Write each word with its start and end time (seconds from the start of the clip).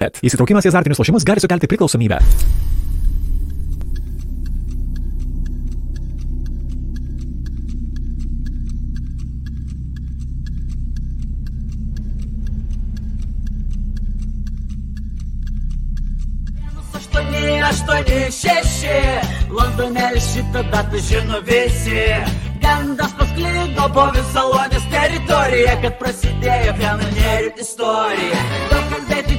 Bet 0.00 0.22
įsitraukimas 0.24 0.64
į 0.64 0.72
azartinius 0.72 1.02
lošimus 1.02 1.28
gali 1.28 1.44
sukelti 1.44 1.68
priklausomybę. 1.68 2.20
aštuoni, 17.70 18.20
šeši. 18.40 18.98
Londone 19.50 20.10
šitą 20.20 20.62
datą 20.72 20.98
žino 21.08 21.40
visi. 21.46 22.04
Gandas 22.62 23.12
pasklido 23.18 23.88
po 23.94 24.04
visą 24.14 24.44
Lonės 24.52 24.84
teritoriją, 24.92 25.78
kad 25.82 25.98
prasidėjo 26.02 26.76
kanonierių 26.82 27.56
istorija. 27.64 28.79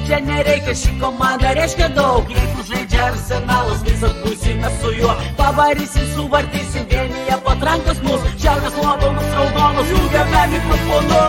Čia 0.08 0.20
nereikia, 0.26 0.74
ši 0.76 0.96
komanda 1.00 1.52
reiškia 1.56 1.88
daug. 1.96 2.30
Jeigu 2.32 2.64
žaidžia 2.68 3.04
arsenalas, 3.12 3.84
visas 3.86 4.16
būsime 4.24 4.72
su 4.82 4.94
juo. 4.98 5.14
Pavarysim, 5.38 6.08
suvartysim, 6.16 6.88
vienyje 6.90 7.38
patrankos 7.46 8.02
mūsų. 8.06 8.34
Šiaurės 8.42 8.76
lobonus, 8.82 9.30
raudonus, 9.38 9.94
jungiame 9.94 10.44
mikrofonu. 10.56 11.22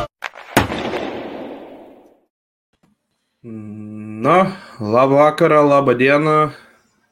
Na, 4.23 4.37
labą 4.81 5.19
vakarą, 5.19 5.65
labą 5.69 5.95
dieną. 5.99 6.37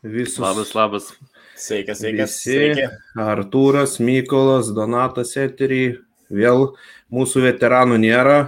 Visus. 0.02 0.38
Labas, 0.38 0.74
labas. 0.74 1.12
Sveikas, 1.59 1.98
sveikas. 1.98 2.37
Visi. 2.38 2.54
Sveiki. 2.54 2.87
Artūras, 3.20 3.98
Mykolas, 4.01 4.70
Donatas 4.73 5.34
Eterį. 5.37 5.98
Vėl 6.30 6.70
mūsų 7.12 7.42
veteranų 7.48 7.98
nėra. 8.01 8.38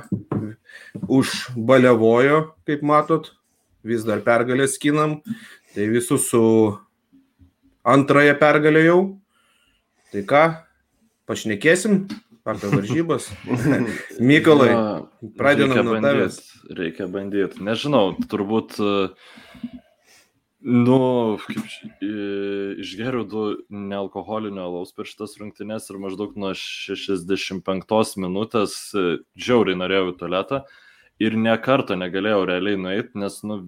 Užbalevojo, 1.09 2.43
kaip 2.69 2.83
matot. 2.87 3.33
Vis 3.83 4.05
dar 4.07 4.23
pergalę 4.23 4.69
skinam. 4.71 5.21
Tai 5.75 5.89
visus 5.91 6.29
su 6.31 6.43
antrąją 7.84 8.34
pergalę 8.39 8.84
jau. 8.84 9.01
Tai 10.12 10.23
ką, 10.29 10.43
pašnekėsim 11.27 12.05
apie 12.45 12.69
varžybas. 12.77 13.31
Mykolai, 14.31 14.73
pradedam 15.39 15.73
reikia 15.73 15.87
nuo 15.87 16.01
tavęs. 16.05 16.41
Reikia 16.77 17.06
bandyti. 17.11 17.62
Nežinau, 17.65 18.12
turbūt, 18.31 18.77
e, 18.83 19.71
nu, 20.62 20.99
kaip 21.47 21.65
e, 22.05 22.12
išgeriu 22.84 23.25
du 23.29 23.47
nealkoholinio 23.71 24.67
alaus 24.69 24.95
per 24.97 25.09
šitas 25.11 25.39
rungtynes 25.41 25.89
ir 25.91 26.01
maždaug 26.03 26.37
nuo 26.39 26.53
65 26.59 28.17
minutės 28.23 28.79
e, 28.95 29.19
žiauriai 29.39 29.79
norėjau 29.81 30.12
į 30.12 30.17
tualetą 30.23 30.65
ir 31.23 31.37
ne 31.39 31.53
kartą 31.62 31.97
negalėjau 31.98 32.42
realiai 32.48 32.78
nueiti, 32.81 33.19
nes, 33.20 33.39
nu, 33.47 33.59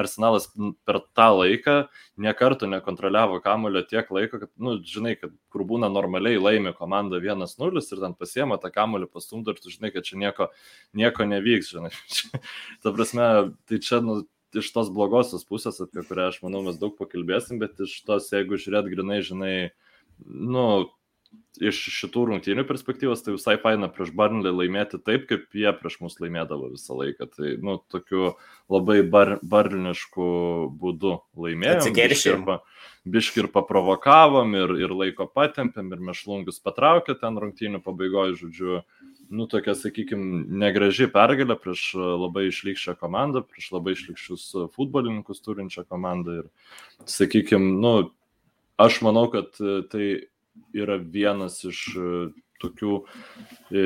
arsenalas 0.00 0.48
per 0.86 1.00
tą 1.16 1.28
laiką 1.38 1.76
ne 2.24 2.34
kartą 2.36 2.68
nekontroliavo 2.70 3.40
kamulio 3.44 3.84
tiek 3.86 4.10
laiko, 4.14 4.40
kad, 4.42 4.50
nu, 4.58 4.76
žinai, 4.88 5.14
kad 5.20 5.32
kur 5.52 5.64
būna 5.68 5.90
normaliai 5.92 6.40
laimi 6.40 6.74
komanda 6.76 7.20
1-0 7.22 7.84
ir 7.84 8.04
ten 8.04 8.16
pasiema 8.18 8.58
tą 8.62 8.72
kamulį 8.74 9.10
pastumdą 9.12 9.54
ir 9.54 9.62
tu 9.62 9.72
žinai, 9.74 9.92
kad 9.94 10.08
čia 10.08 10.20
nieko, 10.20 10.50
nieko 10.96 11.28
nevyks, 11.28 11.74
žinai. 11.76 11.92
Ta 12.82 12.94
prasme, 12.94 13.28
tai 13.70 13.80
čia, 13.84 14.02
nu, 14.04 14.22
iš 14.58 14.70
tos 14.74 14.90
blogosios 14.94 15.46
pusės, 15.48 15.80
apie 15.82 16.04
kurią 16.06 16.28
aš 16.30 16.42
manau 16.44 16.62
mes 16.66 16.78
daug 16.80 16.94
pakalbėsim, 16.98 17.60
bet 17.62 17.80
iš 17.84 17.96
tos, 18.06 18.30
jeigu 18.32 18.58
žiūrėt 18.60 18.90
grinai, 18.92 19.20
žinai, 19.26 19.56
nu, 20.24 20.66
iš 21.62 21.78
šitų 21.94 22.24
rungtynių 22.30 22.64
perspektyvos, 22.66 23.22
tai 23.22 23.36
visai 23.36 23.54
faina 23.62 23.86
prieš 23.92 24.10
Barnley 24.16 24.50
laimėti 24.50 24.98
taip, 24.98 25.28
kaip 25.30 25.54
jie 25.54 25.70
prieš 25.78 26.00
mus 26.02 26.16
laimėdavo 26.18 26.72
visą 26.72 26.96
laiką. 26.98 27.28
Tai, 27.30 27.52
nu, 27.62 27.76
tokiu 27.92 28.32
labai 28.72 29.02
bar, 29.06 29.36
barnišku 29.42 30.26
būdu 30.80 31.18
laimėjome. 31.38 31.84
Atsikeršijom. 31.84 32.48
Biški 33.14 33.44
ir 33.44 33.50
paprovokavom, 33.52 34.56
ir, 34.58 34.74
ir 34.80 34.94
laiko 34.96 35.28
patempėm, 35.30 35.92
ir 35.92 36.02
mešlungus 36.02 36.58
patraukė 36.64 37.18
ten 37.20 37.38
rungtynių 37.38 37.82
pabaigoje, 37.84 38.38
žodžiu, 38.40 38.80
nu, 39.30 39.46
tokia, 39.50 39.76
sakykime, 39.78 40.42
negraži 40.64 41.10
pergalė 41.12 41.58
prieš 41.60 41.92
labai 41.94 42.48
išlikščią 42.48 42.96
komandą, 42.98 43.44
prieš 43.46 43.70
labai 43.76 43.94
išlikščius 43.94 44.50
futbolininkus 44.74 45.44
turinčią 45.44 45.86
komandą. 45.86 46.42
Ir, 46.42 46.78
sakykime, 47.06 47.76
nu, 47.84 47.96
aš 48.80 49.02
manau, 49.06 49.28
kad 49.32 49.52
e, 49.60 49.82
tai 49.92 50.06
yra 50.74 50.96
vienas 50.96 51.60
iš 51.66 51.80
e, 51.96 52.08
tokių 52.62 52.92
e, 53.00 53.82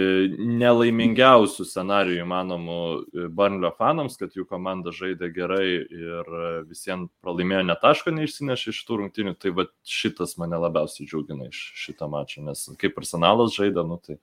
nelaimingiausių 0.61 1.67
scenarijų 1.67 2.23
įmanomų 2.25 2.79
e, 2.79 3.27
Barnlio 3.35 3.71
fanams, 3.79 4.19
kad 4.21 4.37
jų 4.37 4.47
komanda 4.49 4.93
žaidė 4.95 5.31
gerai 5.35 5.67
ir 5.83 6.33
visiems 6.69 7.11
pralaimėjo 7.25 7.65
netaško 7.71 8.15
neišsinešė 8.17 8.75
iš 8.75 8.83
tų 8.89 9.03
rungtynių. 9.03 9.35
Tai 9.41 9.55
va 9.59 9.69
šitas 9.89 10.37
mane 10.41 10.61
labiausiai 10.61 11.09
džiugina 11.09 11.51
iš 11.51 11.63
šito 11.87 12.11
mačo, 12.13 12.45
nes 12.47 12.69
kaip 12.81 13.01
arsenalas 13.01 13.57
žaidė, 13.57 13.85
nu 13.89 14.01
tai 14.05 14.21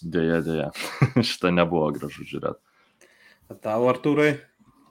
dėja, 0.00 0.42
dėja, 0.46 0.70
šitą 1.32 1.54
nebuvo 1.54 1.90
gražu 1.96 2.26
žiūrėti. 2.26 2.62
Tau, 3.60 3.82
Artūrai. 3.90 4.36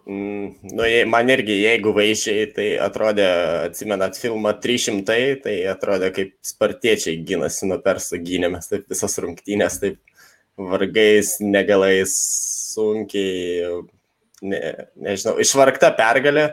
Mm, 0.10 0.56
nu, 0.74 0.86
man 1.06 1.30
irgi, 1.30 1.54
jeigu 1.68 1.92
vaizdžiai, 1.94 2.48
tai 2.56 2.68
atrodė, 2.82 3.26
atsimenat 3.68 4.18
filmą 4.18 4.56
300, 4.64 5.18
tai 5.44 5.54
atrodė 5.70 6.10
kaip 6.16 6.32
spartiečiai 6.50 7.20
gynasi 7.28 7.70
nuo 7.70 7.78
persų 7.84 8.18
gynėmės, 8.26 8.72
taip 8.72 8.90
visas 8.90 9.20
rungtynės, 9.22 9.78
taip 9.84 10.00
vargais, 10.72 11.36
negalais, 11.46 12.16
sunkiai, 12.74 13.70
ne, 14.50 14.64
nežinau, 14.98 15.38
išvargta 15.46 15.94
pergalė. 16.00 16.50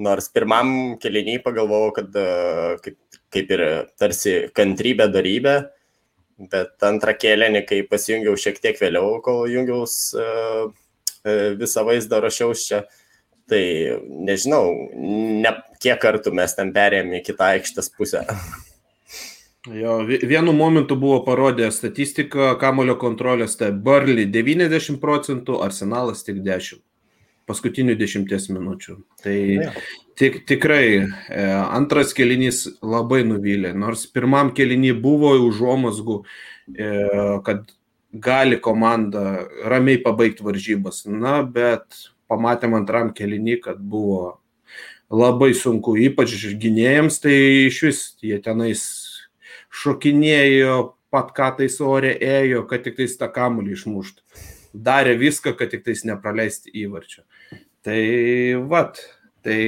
Nors 0.00 0.32
pirmam 0.32 0.96
keliniai 1.02 1.44
pagalvojau, 1.44 1.92
kad 1.98 2.14
e, 2.16 2.28
kaip, 2.86 3.00
kaip 3.36 3.52
ir 3.52 3.68
tarsi 4.00 4.38
kantrybė 4.56 5.12
darybė, 5.12 5.58
bet 6.48 6.88
antrą 6.88 7.12
kėlinį, 7.20 7.66
kai 7.68 7.84
pasijungiau 7.90 8.40
šiek 8.40 8.64
tiek 8.64 8.80
vėliau, 8.80 9.18
kol 9.22 9.44
jungiaus 9.52 9.98
uh, 10.16 10.72
visą 11.62 11.86
vaizdą 11.88 12.20
rašiaus 12.24 12.66
čia, 12.68 12.82
tai 13.50 13.62
nežinau, 14.08 14.68
ne, 15.42 15.56
kiek 15.82 16.00
kartų 16.02 16.32
mes 16.34 16.54
ten 16.58 16.74
perėjome 16.74 17.20
į 17.20 17.26
kitą 17.30 17.54
aikštės 17.56 17.92
pusę. 17.96 18.26
Jo, 19.70 20.00
vi- 20.02 20.18
vienu 20.26 20.52
momentu 20.52 20.96
buvo 20.96 21.20
parodę 21.22 21.68
statistiką 21.70 22.56
kamulio 22.58 22.96
kontrolės, 22.98 23.54
tai 23.54 23.68
Barley 23.70 24.26
90 24.26 24.98
procentų, 24.98 25.60
Arsenalas 25.62 26.24
tik 26.26 26.40
10. 26.42 26.80
Paskutinių 27.46 27.94
10 27.94 28.48
minučių. 28.56 28.96
Tai 29.22 29.36
tik, 30.18 30.40
tikrai 30.50 30.86
e, 30.98 31.06
antras 31.78 32.10
kelinys 32.14 32.64
labai 32.82 33.22
nuvylė, 33.22 33.70
nors 33.74 34.02
pirmam 34.10 34.50
kelinį 34.50 34.96
buvo 34.98 35.30
užuomasgų, 35.46 36.18
e, 36.74 36.90
kad 37.46 37.62
gali 38.12 38.60
komanda 38.60 39.46
ramiai 39.64 40.00
pabaigti 40.02 40.44
varžybas. 40.44 41.04
Na, 41.06 41.40
bet 41.42 42.12
pamatėm 42.30 42.76
antram 42.76 43.12
kelinį, 43.16 43.58
kad 43.64 43.80
buvo 43.80 44.38
labai 45.12 45.52
sunku, 45.56 45.96
ypač 46.00 46.34
gynėjams, 46.60 47.20
tai 47.24 47.36
iš 47.68 47.82
vis 47.86 48.02
jie 48.24 48.38
tenais 48.44 48.82
šokinėjo, 49.82 50.94
pat 51.12 51.32
ką 51.36 51.50
tais 51.60 51.76
ore 51.84 52.12
ėjo, 52.16 52.64
kad 52.68 52.84
tik 52.84 52.96
tais 53.00 53.16
tą 53.20 53.28
kamulį 53.32 53.76
išmuštų. 53.76 54.44
Darė 54.72 55.18
viską, 55.20 55.52
kad 55.56 55.72
tik 55.72 55.84
tais 55.84 56.04
nepraleisti 56.08 56.72
įvarčio. 56.84 57.26
Tai 57.84 58.00
vat, 58.70 59.00
tai 59.44 59.58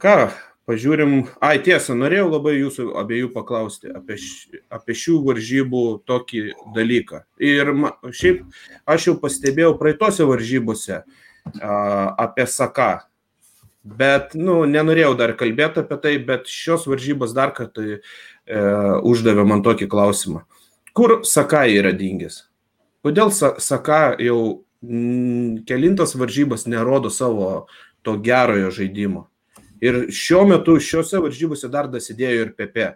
ką, 0.00 0.30
pažiūrim, 0.68 1.14
ai 1.40 1.56
tiesa, 1.64 1.96
norėjau 1.96 2.28
labai 2.34 2.58
jūsų 2.58 2.90
abiejų 3.00 3.32
paklausti 3.32 3.88
apie, 3.88 4.18
š, 4.20 4.60
apie 4.72 4.96
šių 5.00 5.18
varžybų 5.24 5.84
tokį 6.08 6.42
dalyką. 6.76 7.22
Ir 7.40 7.72
šiaip 8.12 8.44
aš 8.88 9.08
jau 9.08 9.16
pastebėjau 9.22 9.74
praeitose 9.80 10.28
varžybose 10.28 11.00
a, 11.00 11.04
apie 12.28 12.46
Saką. 12.46 12.92
Bet, 13.88 14.34
nu, 14.36 14.60
nenorėjau 14.68 15.14
dar 15.16 15.32
kalbėti 15.38 15.80
apie 15.80 15.96
tai, 16.02 16.14
bet 16.20 16.50
šios 16.50 16.84
varžybos 16.90 17.32
dar 17.32 17.54
kartą 17.56 17.84
e, 17.88 18.00
uždavė 19.06 19.46
man 19.48 19.62
tokį 19.64 19.88
klausimą. 19.88 20.42
Kur 20.92 21.22
Saka 21.24 21.62
yra 21.70 21.94
dingęs? 21.96 22.42
Kodėl 23.06 23.30
Sa- 23.32 23.54
Saka 23.62 24.18
jau 24.20 24.66
mm, 24.82 25.64
kelintas 25.68 26.12
varžybas 26.18 26.66
nerodo 26.68 27.08
savo 27.08 27.68
to 28.02 28.18
gerojo 28.20 28.74
žaidimo? 28.74 29.28
Ir 29.84 30.08
šiuo 30.14 30.44
metu 30.50 30.76
šiuose 30.82 31.20
varžybose 31.22 31.70
dar 31.70 31.90
dasidėjo 31.92 32.44
ir 32.46 32.52
PP. 32.58 32.90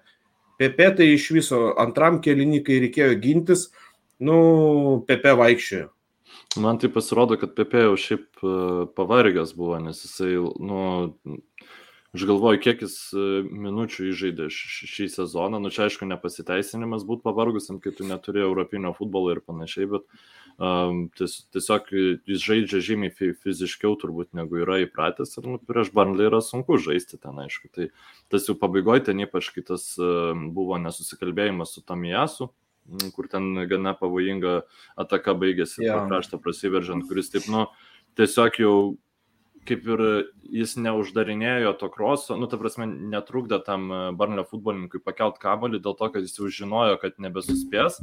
PP 0.63 0.89
tai 0.99 1.09
iš 1.15 1.31
viso 1.35 1.61
antram 1.81 2.21
kelinį, 2.23 2.63
kai 2.67 2.81
reikėjo 2.85 3.19
gintis, 3.23 3.69
nu, 4.23 4.37
PP 5.09 5.35
vaikščiojo. 5.39 5.91
Man 6.63 6.79
tai 6.79 6.91
pasirodo, 6.93 7.39
kad 7.41 7.55
Pepe 7.57 7.81
jau 7.87 7.95
šiaip 7.97 8.43
e, 8.45 8.57
pavargęs 8.97 9.55
buvo, 9.57 9.79
nes 9.81 10.03
jisai, 10.05 10.35
nu, 10.61 10.83
Aš 12.13 12.27
galvoju, 12.29 12.59
kiek 12.61 12.83
jis 12.85 12.95
e, 13.17 13.23
minučių 13.65 14.11
įžaidė 14.11 14.51
šį 14.53 15.07
sezoną. 15.15 15.57
Nu, 15.65 15.71
čia 15.73 15.87
aišku, 15.87 16.05
nepasiteisinimas 16.11 17.07
būtų 17.09 17.25
pavargusiam, 17.25 17.79
kai 17.81 17.95
tu 17.97 18.05
neturi 18.05 18.43
europinio 18.45 18.93
futbolo 18.99 19.33
ir 19.33 19.41
panašiai, 19.41 19.89
bet 19.95 20.05
um, 20.59 21.05
ties, 21.19 21.43
tiesiog 21.55 21.91
jis 21.93 22.43
žaidžia 22.43 22.81
žymiai 22.85 23.13
fi, 23.15 23.31
fiziškiau 23.45 23.95
turbūt 24.01 24.33
negu 24.37 24.61
yra 24.63 24.81
įpratęs 24.87 25.39
ir 25.39 25.49
nu, 25.49 25.61
prieš 25.69 25.93
Barnley 25.97 26.29
yra 26.31 26.43
sunku 26.45 26.79
žaisti 26.83 27.21
ten, 27.21 27.39
aišku. 27.45 27.71
Tai 27.75 27.89
tas 28.33 28.49
jau 28.49 28.57
pabaigoje 28.59 29.07
ten 29.09 29.23
ypač 29.25 29.53
kitas 29.55 29.93
um, 30.01 30.51
buvo 30.57 30.81
nesusikalbėjimas 30.83 31.77
su 31.77 31.85
Tomijasu, 31.87 32.51
m, 32.89 33.09
kur 33.17 33.31
ten 33.33 33.65
gana 33.71 33.95
pavojinga 33.99 34.61
ataka 35.01 35.37
baigėsi, 35.39 35.85
yeah. 35.87 36.05
kraštą 36.11 36.43
prasiveržiant, 36.43 37.09
kuris 37.09 37.33
taip, 37.35 37.49
nu, 37.53 37.67
tiesiog 38.19 38.61
jau 38.63 38.77
kaip 39.69 39.85
ir 39.87 40.01
jis 40.53 40.75
neuždarinėjo 40.81 41.73
to 41.79 41.89
kroso, 41.93 42.35
nu, 42.39 42.49
ta 42.51 42.59
prasme, 42.61 42.87
netrukdė 43.13 43.61
tam 43.65 43.87
e, 43.89 44.01
Barnlio 44.19 44.45
futbolininkui 44.49 45.01
pakelt 45.05 45.39
kabolį 45.43 45.81
dėl 45.85 45.95
to, 45.99 46.09
kad 46.13 46.27
jis 46.27 46.35
jau 46.39 46.51
žinojo, 46.53 46.99
kad 47.03 47.17
nebesuspės 47.23 48.01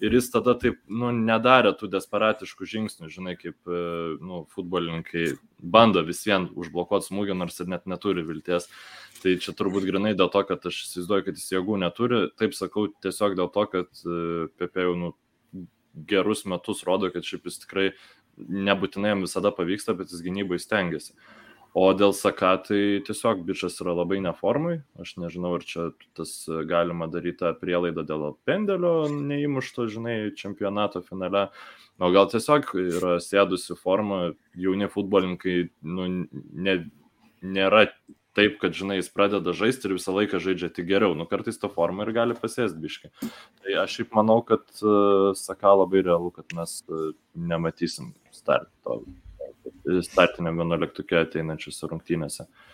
ir 0.00 0.14
jis 0.16 0.30
tada 0.32 0.54
taip, 0.60 0.78
nu, 0.86 1.10
nedarė 1.16 1.74
tų 1.78 1.90
desperatiškų 1.96 2.68
žingsnių, 2.74 3.10
žinai, 3.12 3.34
kaip, 3.40 3.58
e, 3.66 3.82
nu, 4.22 4.44
futbolininkai 4.54 5.32
bando 5.60 6.04
vis 6.06 6.22
vien 6.28 6.46
užblokuoti 6.54 7.10
smūgį, 7.10 7.36
nors 7.42 7.58
ir 7.60 7.72
net 7.74 7.90
neturi 7.90 8.24
vilties. 8.26 8.70
Tai 9.20 9.34
čia 9.42 9.52
turbūt 9.52 9.84
grinai 9.88 10.14
dėl 10.16 10.30
to, 10.32 10.40
kad 10.48 10.62
aš 10.70 10.84
įsivaizduoju, 10.86 11.26
kad 11.26 11.40
jis 11.42 11.50
jėgų 11.52 11.82
neturi, 11.82 12.22
taip 12.40 12.54
sakau 12.56 12.86
tiesiog 13.02 13.34
dėl 13.36 13.50
to, 13.52 13.66
kad 13.74 14.06
e, 14.06 14.46
Pepe 14.62 14.86
jau, 14.86 14.94
nu, 14.96 15.12
gerus 16.06 16.44
metus 16.46 16.84
rodo, 16.86 17.10
kad 17.12 17.26
šiaip 17.26 17.48
jis 17.48 17.60
tikrai 17.64 17.90
nebūtinai 18.48 19.14
jam 19.14 19.26
visada 19.26 19.52
pavyksta, 19.54 19.94
bet 19.98 20.12
jis 20.14 20.24
gynybai 20.24 20.60
stengiasi. 20.62 21.14
O 21.70 21.84
dėl 21.94 22.10
Saka, 22.16 22.56
tai 22.66 22.98
tiesiog 23.06 23.44
bičias 23.46 23.76
yra 23.82 23.92
labai 23.94 24.18
neformai. 24.24 24.80
Aš 24.98 25.14
nežinau, 25.22 25.52
ar 25.60 25.62
čia 25.62 25.90
tas 26.18 26.32
e, 26.50 26.64
galima 26.66 27.06
daryti 27.06 27.52
prielaidą 27.60 28.02
dėl 28.08 28.24
pendelio 28.48 29.06
neįmušto, 29.14 29.86
žinai, 29.92 30.16
čempionato 30.34 31.04
finale. 31.06 31.46
O 32.02 32.10
gal 32.10 32.26
tiesiog 32.32 32.72
yra 32.74 33.20
sėdusi 33.22 33.78
forma, 33.78 34.32
jauni 34.58 34.90
futbolininkai 34.90 35.56
nu, 35.86 36.08
ne, 36.66 36.76
nėra 37.38 37.86
taip, 38.34 38.58
kad, 38.62 38.74
žinai, 38.74 38.98
jis 38.98 39.10
pradeda 39.14 39.54
žaisti 39.54 39.86
ir 39.86 39.94
visą 39.98 40.14
laiką 40.16 40.40
žaidžia 40.42 40.72
tik 40.74 40.88
geriau. 40.90 41.14
Nu, 41.18 41.26
kartais 41.30 41.58
ta 41.60 41.70
forma 41.70 42.02
ir 42.02 42.14
gali 42.16 42.34
pasėsti 42.38 42.82
biški. 42.82 43.12
Tai 43.22 43.78
aš 43.84 44.00
šiaip 44.00 44.18
manau, 44.18 44.40
kad 44.46 44.66
uh, 44.82 45.30
Saka 45.38 45.76
labai 45.84 46.02
realu, 46.06 46.32
kad 46.34 46.50
mes 46.56 46.80
uh, 46.88 47.12
nematysim 47.34 48.10
starto, 48.40 49.02
startinio 50.08 50.56
11 50.56 51.20
ateinančiose 51.20 51.92
rungtynėse. 51.92 52.48
Uh, 52.48 52.66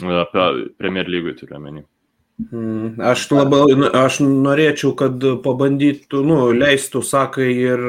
Apie 0.00 0.70
Premier 0.78 1.08
lygui 1.08 1.34
turiu 1.36 1.56
omeny. 1.56 1.84
Mm, 2.50 3.00
Aš 3.04 3.26
labai, 3.30 3.74
nu, 3.76 3.90
aš 3.92 4.22
norėčiau, 4.24 4.94
kad 4.98 5.20
pabandytų, 5.44 6.22
nu, 6.26 6.38
leistų 6.56 7.02
Sakai 7.04 7.50
ir, 7.52 7.82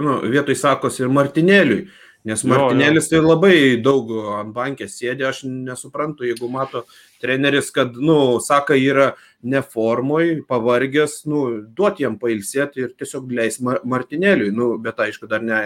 nu, 0.00 0.16
vietoj 0.32 0.56
Sakos 0.58 0.98
ir 1.02 1.12
Martinėliui, 1.12 1.84
nes 2.24 2.42
Jo, 2.42 2.48
jo. 2.48 2.54
Martinėlis 2.54 3.10
tai 3.12 3.20
labai 3.20 3.54
daug 3.84 4.10
ant 4.40 4.54
bankės 4.56 4.96
sėdė, 4.98 5.28
aš 5.28 5.44
nesuprantu, 5.44 6.24
jeigu 6.26 6.48
mato 6.50 6.86
treneris, 7.22 7.68
kad, 7.74 7.94
nu, 8.00 8.40
Saka 8.42 8.78
yra 8.80 9.12
neformoj, 9.44 10.44
pavargęs, 10.48 11.18
nu, 11.30 11.40
duoti 11.76 12.04
jam 12.04 12.16
pailsėti 12.20 12.82
ir 12.84 12.92
tiesiog 12.98 13.32
leis 13.36 13.58
Mar- 13.64 13.82
Martinėliui, 13.88 14.50
nu, 14.54 14.68
bet 14.82 15.02
aišku, 15.04 15.28
dar 15.30 15.44
ne, 15.44 15.58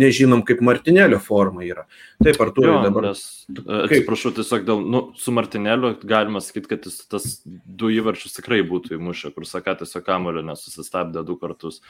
nežinom, 0.00 0.42
kaip 0.48 0.62
Martinėlio 0.64 1.20
forma 1.22 1.66
yra. 1.66 1.84
Taip, 2.24 2.40
ar 2.44 2.52
turi 2.56 2.72
dabar. 2.86 3.10
Nes, 3.10 3.24
e, 3.52 3.64
atsiprašau, 3.88 4.32
tiesiog 4.38 4.64
dėl, 4.68 4.80
nu, 4.94 5.02
su 5.20 5.34
Martinėliu 5.36 5.92
galima 6.08 6.42
sakyti, 6.44 6.72
kad 6.72 6.88
jis 6.88 7.02
tas 7.10 7.28
du 7.44 7.92
įvarčius 7.94 8.38
tikrai 8.38 8.62
būtų 8.66 8.96
įmušę, 8.96 9.34
kur 9.36 9.48
Saka 9.48 9.76
tiesiog 9.82 10.06
kamulio 10.08 10.44
nesusistabdė 10.48 11.26
du 11.28 11.36
kartus. 11.40 11.82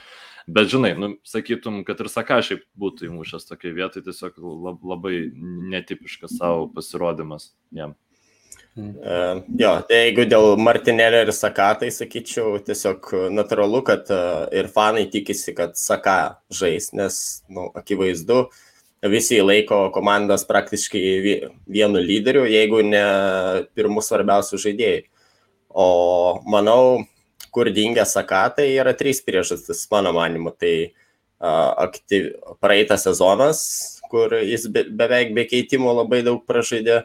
Bet 0.49 0.71
žinai, 0.73 0.95
nu, 0.99 1.15
sakytum, 1.29 1.83
kad 1.87 2.01
ir 2.03 2.11
Saka 2.13 2.41
šiaip 2.45 2.67
būtų 2.79 3.11
įmušęs 3.13 3.49
tokiai 3.51 3.77
vietai, 3.77 4.03
tiesiog 4.07 4.37
lab, 4.43 4.85
labai 4.97 5.29
netipiškas 5.77 6.39
savo 6.41 6.67
pasirodymas 6.73 7.53
jam. 7.75 7.93
Uh, 7.93 8.08
jo, 9.59 9.73
tai 9.89 9.99
jeigu 10.05 10.25
dėl 10.31 10.53
Martinėlio 10.61 11.25
ir 11.25 11.33
Saka, 11.35 11.73
tai 11.81 11.91
sakyčiau 11.95 12.61
tiesiog 12.63 13.11
natūralu, 13.35 13.83
kad 13.87 14.11
uh, 14.15 14.47
ir 14.55 14.71
fanai 14.73 15.09
tikisi, 15.11 15.55
kad 15.57 15.75
Saka 15.79 16.39
žais, 16.55 16.93
nes, 16.95 17.19
na, 17.49 17.55
nu, 17.57 17.67
akivaizdu, 17.79 18.45
visi 19.11 19.41
laiko 19.43 19.89
komandas 19.95 20.47
praktiškai 20.47 21.05
vie- 21.25 21.51
vienu 21.67 22.03
lyderiu, 22.03 22.47
jeigu 22.51 22.83
ne 22.87 23.05
pirmų 23.79 24.03
svarbiausių 24.05 24.63
žaidėjų. 24.65 25.05
O 25.69 25.89
manau, 26.49 27.05
kur 27.55 27.71
dingia 27.75 28.07
Saka, 28.09 28.47
tai 28.57 28.71
yra 28.77 28.95
trys 28.97 29.21
priežastis, 29.27 29.85
mano 29.91 30.15
manimu. 30.17 30.55
Tai 30.55 30.75
uh, 30.87 31.71
aktyv... 31.89 32.33
praeitas 32.63 33.07
sezonas, 33.07 33.61
kur 34.11 34.33
jis 34.41 34.67
be, 34.73 34.87
beveik 34.89 35.35
be 35.37 35.45
keitimo 35.51 35.93
labai 35.93 36.23
daug 36.27 36.45
pražaidė 36.49 37.03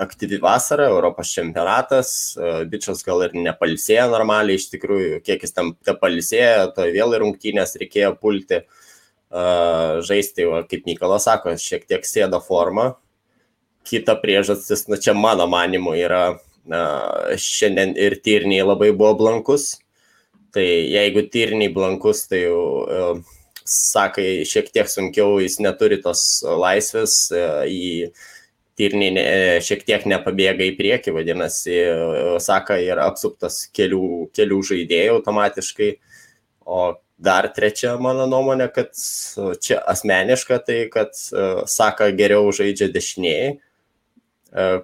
aktyvi 0.00 0.40
vasara, 0.42 0.88
Europos 0.88 1.32
čempionatas, 1.34 2.12
e, 2.36 2.52
bičias 2.70 3.04
gal 3.06 3.24
ir 3.26 3.36
nepalsėjo 3.36 4.06
normaliai, 4.12 4.58
iš 4.60 4.70
tikrųjų, 4.72 5.20
kiek 5.26 5.44
jis 5.44 5.56
tam 5.56 5.74
te 5.86 5.94
palsėjo, 5.96 6.70
to 6.76 6.88
vėl 6.94 7.16
rungtynės 7.22 7.76
reikėjo 7.80 8.14
pulti, 8.20 8.62
e, 8.62 9.44
žaisti, 10.06 10.48
kaip 10.70 10.88
Nikolas 10.88 11.28
sako, 11.28 11.56
šiek 11.60 11.86
tiek 11.90 12.06
sėdo 12.08 12.40
forma. 12.44 12.94
Kita 13.88 14.16
priežastis, 14.20 14.86
na 14.88 15.00
čia 15.00 15.14
mano 15.16 15.46
manimu, 15.50 15.94
yra 15.96 16.24
na, 16.68 16.82
šiandien 17.40 17.94
ir 17.98 18.18
tyrniai 18.24 18.66
labai 18.66 18.92
buvo 18.92 19.14
blankus. 19.22 19.76
Tai 20.54 20.64
jeigu 20.64 21.28
tyrniai 21.30 21.70
blankus, 21.72 22.24
tai 22.30 22.44
jau 22.46 22.62
e, 22.82 23.04
sakai, 23.70 24.42
šiek 24.48 24.72
tiek 24.74 24.88
sunkiau, 24.90 25.38
jis 25.42 25.60
neturi 25.62 26.00
tos 26.02 26.42
laisvės, 26.42 27.16
e, 27.30 28.10
į 28.80 28.88
tyrniai 28.90 29.12
ne- 29.14 29.60
šiek 29.64 29.84
tiek 29.84 30.06
nepabėga 30.08 30.64
į 30.64 30.76
priekį, 30.78 31.14
vadinasi, 31.16 31.76
Saka 32.40 32.78
yra 32.80 33.08
apsuptas 33.10 33.66
kelių, 33.76 34.30
kelių 34.36 34.60
žaidėjų 34.72 35.18
automatiškai. 35.18 35.90
O 36.66 36.96
dar 37.20 37.48
trečia 37.52 37.96
mano 38.00 38.26
nuomonė, 38.26 38.70
kad 38.72 38.94
čia 39.60 39.80
asmeniška, 39.92 40.60
tai 40.64 40.88
kad 40.92 41.12
Saka 41.68 42.10
geriau 42.16 42.52
žaidžia 42.52 42.88
dešiniai, 42.92 43.58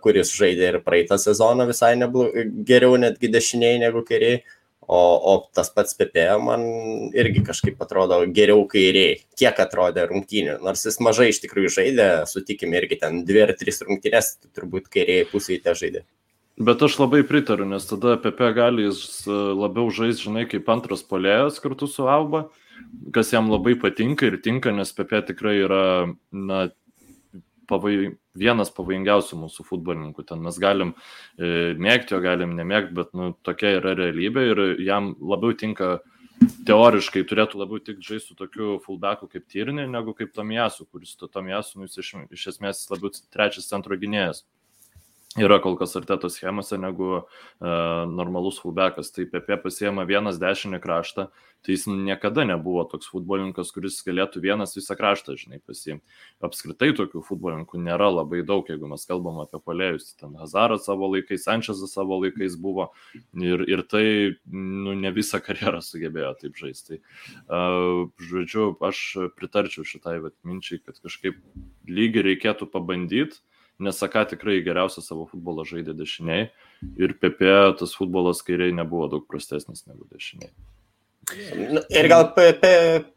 kuris 0.02 0.30
žaidė 0.36 0.68
ir 0.74 0.80
praeitą 0.84 1.18
sezoną 1.18 1.66
visai 1.66 1.96
neblo, 1.98 2.28
geriau 2.68 2.98
netgi 3.00 3.32
dešiniai 3.32 3.80
negu 3.82 4.04
kairiai. 4.06 4.42
O, 4.86 4.98
o 4.98 5.32
tas 5.50 5.72
pats 5.74 5.96
Pepe 5.98 6.28
man 6.38 6.62
irgi 7.10 7.40
kažkaip 7.46 7.80
atrodo 7.82 8.20
geriau 8.30 8.62
kairiai, 8.70 9.16
kiek 9.38 9.58
atrodė 9.64 10.04
rungtynė. 10.06 10.60
Nors 10.62 10.86
jis 10.86 11.00
mažai 11.02 11.32
iš 11.32 11.40
tikrųjų 11.42 11.72
žaidė, 11.80 12.06
sutikime, 12.30 12.78
irgi 12.78 13.00
ten 13.00 13.24
dvi 13.26 13.42
ar 13.48 13.54
tris 13.58 13.82
rungtynės, 13.82 14.36
turbūt 14.54 14.86
kairiai 14.94 15.26
pusėje 15.32 15.64
te 15.64 15.74
žaidė. 15.80 16.04
Bet 16.56 16.80
aš 16.86 16.94
labai 17.02 17.20
pritariu, 17.26 17.66
nes 17.68 17.84
tada 17.84 18.14
Pepe 18.16 18.46
gali 18.56 18.86
jis 18.86 19.26
e, 19.26 19.34
labiau 19.58 19.90
žaisti, 19.92 20.30
žinai, 20.30 20.46
kaip 20.48 20.70
antras 20.72 21.02
polėjas 21.04 21.58
kartu 21.60 21.84
su 21.90 22.06
Alba, 22.08 22.46
kas 23.12 23.34
jam 23.34 23.50
labai 23.52 23.74
patinka 23.82 24.30
ir 24.30 24.38
tinka, 24.40 24.72
nes 24.72 24.94
Pepe 24.96 25.20
tikrai 25.28 25.58
yra, 25.66 25.82
na, 26.32 26.62
pavai, 27.68 28.16
vienas 28.38 28.72
pavojingiausių 28.74 29.38
mūsų 29.44 29.66
futbolininkų. 29.68 30.26
Ten 30.28 30.42
mes 30.44 30.58
galim 30.62 30.92
e, 30.94 31.74
mėgti, 31.78 32.16
jo 32.16 32.20
galim 32.24 32.56
nemėgti, 32.58 32.96
bet 32.96 33.14
nu, 33.16 33.32
tokia 33.46 33.76
yra 33.80 33.96
realybė 33.98 34.46
ir 34.50 34.62
jam 34.86 35.14
labiau 35.20 35.56
tinka 35.56 35.98
teoriškai 36.68 37.22
turėtų 37.28 37.62
labiau 37.62 37.80
tik 37.80 38.02
žaisti 38.04 38.34
su 38.34 38.36
tokiu 38.38 38.76
fullbacku 38.84 39.28
kaip 39.32 39.46
Tyrinė, 39.52 39.86
negu 39.88 40.12
kaip 40.16 40.34
Tomijasu, 40.36 40.84
kuris 40.90 41.14
to 41.16 41.30
Tomijasu 41.32 41.80
nu, 41.80 41.88
iš, 41.88 42.12
iš 42.34 42.46
esmės 42.52 42.84
labiau 42.92 43.14
trečias 43.32 43.70
centro 43.70 43.96
gynėjas 43.96 44.44
yra 45.38 45.58
kol 45.62 45.76
kas 45.78 45.96
arteto 45.98 46.30
schemose 46.32 46.78
negu 46.80 47.08
uh, 47.18 47.26
normalus 48.10 48.60
fullbackas. 48.62 49.12
Tai 49.14 49.26
Pepe 49.30 49.58
pasiema 49.60 50.06
vienas 50.08 50.40
dešinį 50.40 50.80
kraštą, 50.82 51.26
tai 51.66 51.74
jis 51.74 51.86
niekada 51.90 52.44
nebuvo 52.46 52.84
toks 52.90 53.08
futbolininkas, 53.10 53.72
kuris 53.74 53.98
galėtų 54.06 54.42
vienas 54.44 54.76
visą 54.76 54.96
kraštą, 54.98 55.36
žinai, 55.40 55.60
pasiimti. 55.66 56.04
Apskritai 56.46 56.92
tokių 56.96 57.22
futbolininkų 57.26 57.80
nėra 57.82 58.08
labai 58.12 58.42
daug, 58.46 58.68
jeigu 58.70 58.90
mes 58.90 59.06
kalbam 59.08 59.40
apie 59.42 59.60
polėjus. 59.62 60.12
Ten 60.20 60.36
Hazaras 60.40 60.86
savo 60.86 61.10
laikais, 61.12 61.44
Sančezas 61.46 61.96
savo 61.96 62.20
laikais 62.22 62.58
buvo 62.60 62.90
ir, 63.34 63.66
ir 63.66 63.82
tai, 63.88 64.06
nu, 64.52 64.94
ne 64.96 65.12
visą 65.16 65.42
karjerą 65.44 65.82
sugebėjo 65.84 66.36
taip 66.42 66.60
žaisti. 66.60 66.86
Tai, 66.86 67.00
uh, 67.50 68.06
žodžiu, 68.30 68.70
aš 68.84 69.02
pritarčiau 69.36 69.84
šitai 69.88 70.20
minčiai, 70.46 70.78
kad 70.84 71.00
kažkaip 71.02 71.40
lygiai 71.90 72.30
reikėtų 72.30 72.70
pabandyti 72.70 73.42
nes 73.78 73.98
Saka 74.00 74.24
tikrai 74.32 74.62
geriausią 74.64 75.04
savo 75.04 75.26
futbolą 75.30 75.66
žaidė 75.68 75.96
dešiniai 75.96 76.48
ir 77.00 77.14
Pepe 77.20 77.52
tas 77.80 77.94
futbolas 77.98 78.42
kairiai 78.46 78.74
nebuvo 78.76 79.08
daug 79.12 79.26
prastesnis 79.28 79.86
negu 79.88 80.06
dešiniai. 80.12 80.52
Ir 81.90 82.06
gal 82.06 82.28
pe, 82.36 82.52
pe, 82.60 82.72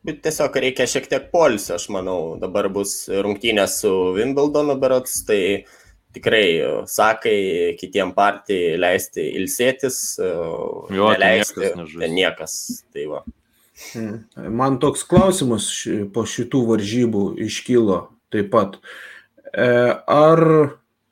tiesiog 0.09 0.55
reikia 0.63 0.87
šiek 0.89 1.05
tiek 1.11 1.27
polisio, 1.33 1.75
aš 1.77 1.85
manau. 1.93 2.39
Dabar 2.41 2.65
bus 2.73 3.03
rungtynės 3.09 3.75
su 3.83 3.91
Wimbledonu 4.15 4.73
berots, 4.81 5.19
tai 5.27 5.41
tikrai 6.15 6.45
sakai 6.89 7.75
kitiem 7.77 8.15
partijai 8.17 8.79
leisti 8.81 9.27
ilsėtis, 9.37 9.99
Jo, 10.17 11.11
ten 11.13 11.19
neleisti 11.19 11.61
niekas 11.67 11.93
ten 12.01 12.17
niekas. 12.17 12.55
Tai 12.95 13.05
va. 13.11 13.21
Mm. 13.93 14.49
Man 14.57 14.79
toks 14.81 15.05
klausimas 15.07 15.69
po 16.13 16.25
šitų 16.27 16.65
varžybų 16.73 17.23
iškylo 17.45 18.01
taip 18.33 18.49
pat. 18.55 18.81
E, 19.53 19.69
Ar, 20.07 20.41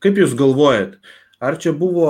kaip 0.04 0.20
Jūs 0.22 0.36
galvojat, 0.38 0.98
ar 1.42 1.58
čia 1.62 1.74
buvo 1.78 2.10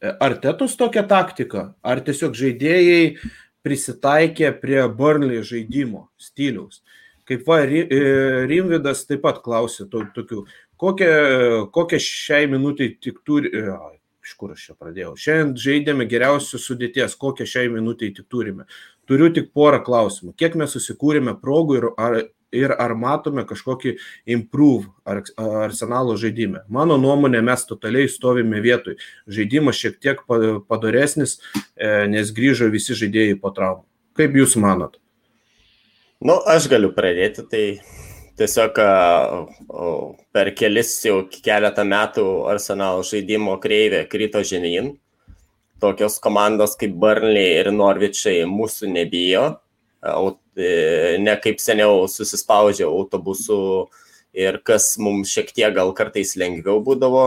e, 0.00 0.12
Artetos 0.22 0.76
tokia 0.78 1.04
taktika, 1.10 1.72
ar 1.82 2.02
tiesiog 2.04 2.36
žaidėjai 2.38 3.16
prisitaikė 3.64 4.52
prie 4.60 4.82
Burnley 4.88 5.42
žaidimo 5.46 6.08
stiliaus? 6.20 6.82
Kaip 7.26 7.46
va, 7.48 7.62
e, 7.64 7.82
Rimvidas 8.50 9.06
taip 9.08 9.24
pat 9.24 9.40
klausė 9.44 9.88
to, 9.90 10.04
tokių, 10.14 10.44
kokią, 10.80 11.12
kokią 11.74 12.00
šiai 12.04 12.48
minutiai 12.52 12.94
tik 13.00 13.22
turi, 13.26 13.50
iš 14.24 14.34
kur 14.40 14.52
aš 14.54 14.68
čia 14.68 14.74
pradėjau, 14.78 15.14
šiandien 15.20 15.54
žaidėme 15.60 16.06
geriausios 16.08 16.66
sudėties, 16.68 17.16
kokią 17.20 17.46
šiai 17.48 17.72
minutiai 17.72 18.12
tik 18.14 18.28
turime. 18.32 18.68
Turiu 19.08 19.28
tik 19.34 19.50
porą 19.56 19.82
klausimų. 19.84 20.32
Kiek 20.40 20.54
mes 20.56 20.72
susikūrėme 20.76 21.34
progų 21.40 21.80
ir 21.80 21.88
ar, 22.00 22.20
ir 22.54 22.74
ar 22.78 22.94
matome 22.98 23.44
kažkokį 23.48 23.96
improve 24.36 24.90
ar, 25.04 25.22
arsenalo 25.66 26.16
žaidime? 26.20 26.64
Mano 26.68 26.96
nuomonė, 27.00 27.42
mes 27.44 27.66
totaliai 27.68 28.10
stovime 28.10 28.62
vietoj. 28.64 28.96
Žaidimas 29.28 29.80
šiek 29.80 29.98
tiek 30.00 30.22
pa- 30.28 30.60
padoresnis, 30.68 31.38
e, 31.76 32.06
nes 32.10 32.32
grįžo 32.34 32.70
visi 32.72 32.96
žaidėjai 32.96 33.40
po 33.40 33.52
traumų. 33.54 33.84
Kaip 34.14 34.36
Jūs 34.38 34.56
manot? 34.62 35.00
Nu, 36.24 36.38
aš 36.46 36.68
galiu 36.70 36.92
pradėti, 36.94 37.42
tai 37.50 37.64
tiesiog 38.38 38.78
o, 38.80 39.88
per 40.34 40.50
kelis 40.56 40.94
jau 41.04 41.22
keletą 41.28 41.84
metų 41.86 42.24
Arsenal 42.50 43.02
žaidimo 43.06 43.58
kreivė 43.62 44.04
krito 44.10 44.42
žemyn. 44.46 44.94
Tokios 45.82 46.20
komandos 46.22 46.78
kaip 46.80 46.94
Burnley 46.96 47.58
ir 47.58 47.68
Norvičiai 47.74 48.46
mūsų 48.48 48.88
nebijo, 48.94 49.44
e, 49.50 49.63
ne 50.04 51.36
kaip 51.42 51.62
seniau 51.62 52.04
susispaudžia 52.10 52.86
autobusu 52.90 53.88
ir 54.34 54.60
kas 54.66 54.94
mums 54.98 55.32
šiek 55.32 55.52
tiek 55.54 55.74
gal 55.74 55.94
kartais 55.96 56.34
lengviau 56.36 56.82
būdavo. 56.84 57.26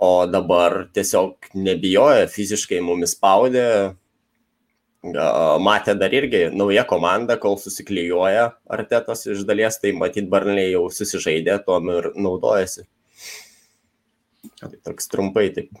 O 0.00 0.12
dabar 0.32 0.86
tiesiog 0.96 1.50
nebijoja, 1.54 2.24
fiziškai 2.32 2.80
mumis 2.80 3.12
spaudė, 3.18 3.66
Matė 5.00 5.94
dar 5.96 6.12
irgi 6.12 6.50
nauja 6.52 6.82
komanda, 6.84 7.38
kol 7.40 7.54
susiklyjuoja 7.56 8.50
Artetas 8.68 9.24
iš 9.32 9.46
dalies, 9.48 9.78
tai 9.80 9.94
matyt, 9.96 10.26
Barnley 10.28 10.74
jau 10.74 10.90
susižaidė, 10.92 11.56
tuom 11.64 11.88
ir 11.94 12.10
naudojasi. 12.20 12.84
Toks 14.84 15.08
trumpai 15.08 15.46
taip. 15.56 15.72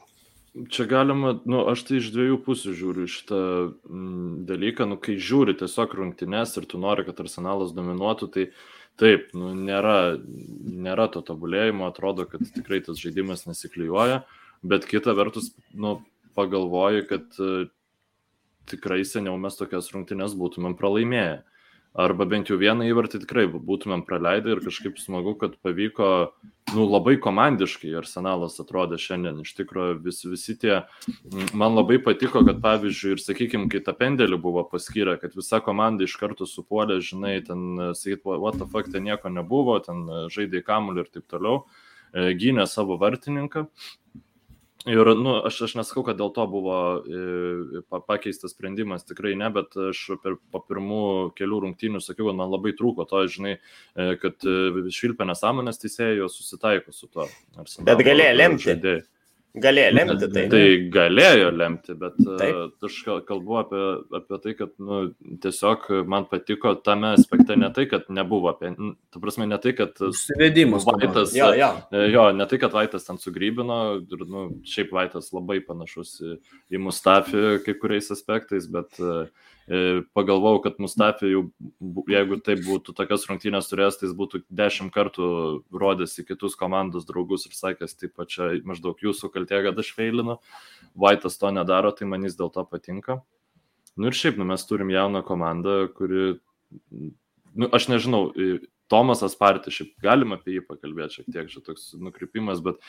Čia 0.50 0.84
galima, 0.90 1.36
nu, 1.46 1.60
aš 1.70 1.84
tai 1.86 2.00
iš 2.00 2.08
dviejų 2.10 2.40
pusių 2.42 2.72
žiūriu 2.74 3.06
šitą 3.10 3.40
mm, 3.70 4.30
dalyką, 4.48 4.86
nu, 4.90 4.96
kai 4.98 5.14
žiūri 5.14 5.54
tiesiog 5.60 5.94
rungtynes 5.94 6.56
ir 6.58 6.66
tu 6.70 6.80
nori, 6.82 7.04
kad 7.06 7.22
arsenalas 7.22 7.70
dominuotų, 7.76 8.28
tai 8.34 8.46
taip, 8.98 9.28
nu, 9.38 9.52
nėra, 9.54 10.18
nėra 10.18 11.06
to 11.14 11.22
tobulėjimo, 11.28 11.86
atrodo, 11.86 12.26
kad 12.26 12.42
tikrai 12.56 12.80
tas 12.82 12.98
žaidimas 12.98 13.46
nesiklyjuoja, 13.46 14.24
bet 14.66 14.88
kita 14.90 15.14
vertus, 15.14 15.52
nu, 15.70 16.00
pagalvoji, 16.34 17.06
kad 17.12 17.38
e, 17.38 17.68
tikrai 18.70 19.04
seniau 19.06 19.38
mes 19.38 19.54
tokias 19.58 19.92
rungtynes 19.94 20.34
būtumėm 20.38 20.74
pralaimėję. 20.78 21.40
Arba 21.98 22.22
bent 22.22 22.46
jau 22.46 22.54
vieną 22.54 22.84
įvartį 22.86 23.18
tikrai 23.24 23.48
būtumėm 23.50 24.04
praleidę 24.06 24.52
ir 24.54 24.60
kažkaip 24.62 25.00
smagu, 25.02 25.32
kad 25.40 25.56
pavyko, 25.58 26.30
nu, 26.70 26.84
labai 26.86 27.16
komandiškai 27.18 27.90
arsenalas 27.98 28.60
atrodė 28.62 28.94
šiandien. 29.02 29.40
Iš 29.42 29.56
tikrųjų, 29.58 29.96
vis, 30.04 30.20
visi 30.30 30.54
tie, 30.62 30.76
man 31.50 31.74
labai 31.74 31.98
patiko, 32.04 32.44
kad 32.46 32.62
pavyzdžiui, 32.62 33.16
ir 33.16 33.24
sakykime, 33.24 33.66
kai 33.72 33.82
tą 33.82 33.96
pendelį 33.98 34.38
buvo 34.38 34.62
paskyrę, 34.70 35.16
kad 35.18 35.34
visa 35.34 35.58
komanda 35.66 36.06
iš 36.06 36.14
karto 36.20 36.46
supuolė, 36.46 37.00
žinai, 37.02 37.40
ten, 37.48 37.66
e, 37.74 37.90
sakyt, 37.98 38.22
what 38.38 38.60
the 38.62 38.70
fuck, 38.70 38.86
ten 38.86 39.08
nieko 39.10 39.34
nebuvo, 39.34 39.80
ten 39.82 40.06
e, 40.06 40.24
žaidė 40.30 40.62
kamuolį 40.62 41.08
ir 41.08 41.10
taip 41.10 41.26
toliau, 41.26 41.64
e, 42.14 42.30
gynė 42.38 42.70
savo 42.70 43.00
vartininką. 43.02 43.66
Ir, 44.88 45.10
nu, 45.12 45.34
aš, 45.44 45.58
aš 45.66 45.74
nesakau, 45.76 46.00
kad 46.06 46.16
dėl 46.16 46.30
to 46.32 46.46
buvo 46.48 46.76
e, 47.04 47.82
pa- 47.92 48.00
pakeistas 48.00 48.54
sprendimas, 48.54 49.04
tikrai 49.04 49.34
ne, 49.36 49.50
bet 49.52 49.76
aš 49.90 49.98
per, 50.22 50.38
po 50.48 50.62
pirmų 50.64 51.00
kelių 51.36 51.58
rungtynių 51.66 52.00
sakiau, 52.00 52.30
kad 52.30 52.38
man 52.38 52.48
labai 52.48 52.72
trūko 52.78 53.04
to, 53.10 53.20
žinai, 53.28 53.58
e, 53.60 54.06
kad 54.22 54.40
e, 54.48 54.86
švilpia 54.96 55.26
nesąmonės 55.28 55.82
teisėjai, 55.82 56.24
susitaiko 56.32 56.96
su 56.96 57.10
tuo. 57.12 57.28
Arsenalo 57.60 57.90
Bet 57.90 58.06
galėjo 58.08 58.36
lemti. 58.38 58.70
žaidėjai. 58.70 59.02
Galėjo 59.58 59.90
lemti 59.96 60.26
tai. 60.30 60.42
Tai 60.52 60.66
galėjo 60.94 61.48
lemti, 61.58 61.94
bet 61.98 62.18
e, 62.22 62.34
Taip. 62.38 62.84
aš 62.86 62.98
kal- 63.02 63.22
kalbu 63.26 63.56
apie, 63.58 63.80
apie 64.20 64.38
tai, 64.44 64.52
kad 64.54 64.70
nu, 64.78 65.00
tiesiog 65.42 65.88
man 66.06 66.28
patiko 66.30 66.76
tame 66.86 67.10
aspekte 67.16 67.56
ne 67.58 67.66
tai, 67.74 67.88
kad 67.90 68.06
nebuvo 68.14 68.52
apie, 68.52 68.70
ta 69.10 69.18
prasme, 69.24 69.48
ne 69.50 69.58
tai, 69.58 69.72
kad 69.74 69.98
Suvedimas. 69.98 70.86
Vaitas, 70.86 71.34
Jo, 71.34 71.50
jo. 71.58 71.72
E, 71.90 72.06
Jo, 72.14 72.28
ne 72.30 72.46
tai, 72.46 72.60
kad 72.62 72.76
Vaitas 72.78 73.08
ten 73.08 73.18
sugrybino, 73.18 73.80
ir, 74.06 74.22
nu, 74.30 74.46
šiaip 74.62 74.94
Vaitas 74.94 75.32
labai 75.34 75.58
panašus 75.66 76.20
į, 76.22 76.36
į 76.70 76.84
Mustafį 76.86 77.64
kai 77.66 77.74
kuriais 77.82 78.12
aspektais, 78.14 78.70
bet 78.70 79.02
e, 79.02 79.24
pagalvojau, 80.16 80.60
kad 80.64 80.78
Mustafį 80.82 81.28
jau, 81.30 81.42
jeigu 82.10 82.38
tai 82.42 82.56
būtų 82.58 82.94
tokias 82.98 83.26
rungtynės 83.28 83.68
turėjęs, 83.70 84.00
tai 84.00 84.08
jis 84.08 84.16
būtų 84.18 84.40
dešimt 84.50 84.90
kartų 84.94 85.28
rodęs 85.70 86.16
į 86.18 86.24
kitus 86.32 86.56
komandos 86.58 87.06
draugus 87.06 87.46
ir 87.46 87.54
sakęs, 87.54 87.94
taip 88.00 88.16
pat 88.18 88.32
čia 88.32 88.48
maždaug 88.66 88.98
jūsų 88.98 89.30
kaltė, 89.30 89.60
kad 89.68 89.78
aš 89.78 89.92
feilinu. 89.94 90.40
Vaitas 90.98 91.38
to 91.38 91.52
nedaro, 91.54 91.92
tai 91.94 92.08
man 92.10 92.26
jis 92.26 92.34
dėl 92.40 92.50
to 92.50 92.64
patinka. 92.66 93.20
Nu 93.94 94.10
ir 94.10 94.18
šiaip, 94.18 94.40
nu, 94.40 94.48
mes 94.50 94.66
turim 94.66 94.90
jauną 94.90 95.22
komandą, 95.26 95.84
kuri, 95.94 96.34
nu, 96.90 97.70
aš 97.70 97.90
nežinau, 97.92 98.28
Tomasas 98.90 99.36
Partį, 99.38 99.70
šiaip 99.70 99.90
galima 100.02 100.34
apie 100.34 100.56
jį 100.56 100.64
pakalbėti 100.66 101.20
šiek 101.20 101.30
tiek, 101.30 101.50
čia 101.52 101.60
toks 101.62 101.92
nukrypimas, 101.94 102.58
bet 102.64 102.80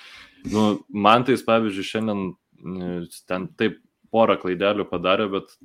nu, 0.49 0.79
man 0.89 1.27
tai 1.27 1.35
jis, 1.35 1.45
pavyzdžiui, 1.45 1.89
šiandien 1.91 2.23
ten 3.29 3.45
taip 3.59 3.77
porą 4.11 4.37
klaidelių 4.41 4.85
padarė, 4.89 5.29
bet 5.31 5.55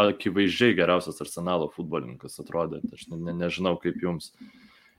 akivaizdžiai 0.00 0.76
geriausias 0.78 1.20
arsenalo 1.22 1.70
futbolininkas 1.74 2.40
atrodė, 2.42 2.82
aš 2.92 3.08
ne, 3.12 3.20
ne, 3.28 3.36
nežinau 3.44 3.76
kaip 3.82 4.00
jums. 4.02 4.32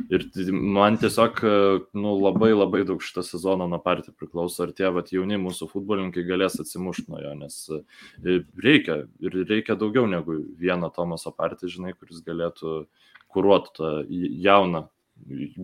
Ir 0.09 0.25
man 0.51 0.97
tiesiog 0.99 1.37
nu, 1.95 2.13
labai 2.17 2.49
labai 2.51 2.81
daug 2.87 3.03
šitą 3.03 3.21
sezoną 3.23 3.67
nuo 3.69 3.77
partijų 3.83 4.15
priklauso, 4.17 4.65
ar 4.65 4.73
tie 4.75 4.89
vat, 4.91 5.11
jauni 5.13 5.37
mūsų 5.39 5.69
futbolininkai 5.69 6.25
galės 6.27 6.57
atsimušti 6.63 7.05
nuo 7.13 7.21
jo, 7.21 7.33
nes 7.37 7.59
e, 7.69 8.39
reikia, 8.65 9.03
ir 9.23 9.37
reikia 9.45 9.77
daugiau 9.79 10.09
negu 10.09 10.39
vieną 10.59 10.89
Tomaso 10.95 11.31
partiją, 11.31 11.71
žinai, 11.77 11.93
kuris 11.93 12.23
galėtų 12.25 12.73
kuruoti 13.33 13.75
tą 13.77 13.93
jauną 14.43 14.87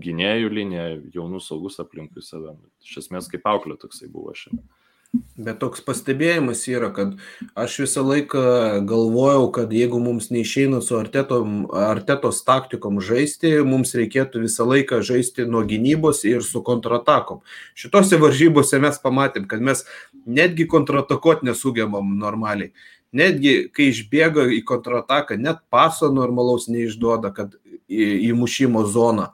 gynėjų 0.06 0.52
liniją, 0.54 0.88
jaunus 1.16 1.50
saugus 1.50 1.80
aplinkui 1.82 2.24
save. 2.24 2.54
Iš 2.86 3.02
esmės 3.04 3.28
kaip 3.32 3.48
auklė 3.50 3.80
toksai 3.82 4.10
buvo 4.12 4.34
šiandien. 4.38 4.66
Bet 5.10 5.58
toks 5.58 5.82
pastebėjimas 5.82 6.60
yra, 6.70 6.92
kad 6.94 7.16
aš 7.58 7.80
visą 7.82 8.04
laiką 8.06 8.42
galvojau, 8.86 9.48
kad 9.56 9.72
jeigu 9.74 9.98
mums 10.04 10.28
neišeina 10.30 10.84
su 10.86 11.00
artetom, 11.00 11.64
artetos 11.74 12.44
taktikom 12.46 13.00
žaisti, 13.02 13.56
mums 13.66 13.96
reikėtų 13.98 14.44
visą 14.44 14.68
laiką 14.70 15.00
žaisti 15.08 15.48
nuo 15.50 15.64
gynybos 15.66 16.22
ir 16.30 16.46
su 16.46 16.62
kontratakom. 16.66 17.40
Šitose 17.74 18.20
varžybose 18.22 18.78
mes 18.84 19.02
pamatėm, 19.02 19.48
kad 19.50 19.64
mes 19.66 19.82
netgi 20.30 20.68
kontratakuoti 20.70 21.50
nesugebam 21.50 22.12
normaliai. 22.20 22.70
Netgi 23.10 23.56
kai 23.74 23.88
išbėga 23.90 24.46
į 24.54 24.60
kontrataką, 24.70 25.40
net 25.42 25.64
paso 25.74 26.12
normalaus 26.14 26.68
neišduoda, 26.70 27.32
kad 27.34 27.56
į, 27.90 28.30
į 28.30 28.36
mušimo 28.38 28.86
zoną. 28.86 29.32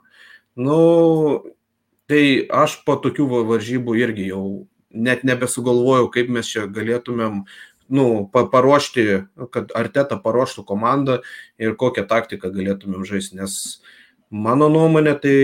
Nu, 0.56 0.80
tai 2.08 2.46
aš 2.48 2.78
po 2.88 2.96
tokių 2.96 3.28
va- 3.34 3.44
varžybų 3.52 3.98
irgi 4.00 4.30
jau 4.30 4.46
net 4.96 5.24
nebesugalvojau, 5.28 6.10
kaip 6.12 6.30
mes 6.32 6.48
čia 6.48 6.66
galėtumėm 6.66 7.44
nu, 7.88 8.06
pa 8.32 8.46
paruošti, 8.50 9.06
kad 9.54 9.70
Arteta 9.78 10.18
paruoštų 10.18 10.64
komandą 10.66 11.20
ir 11.62 11.76
kokią 11.78 12.06
taktiką 12.10 12.50
galėtumėm 12.54 13.04
žaisti. 13.06 13.38
Nes 13.38 13.82
mano 14.30 14.68
nuomonė, 14.72 15.14
tai 15.22 15.36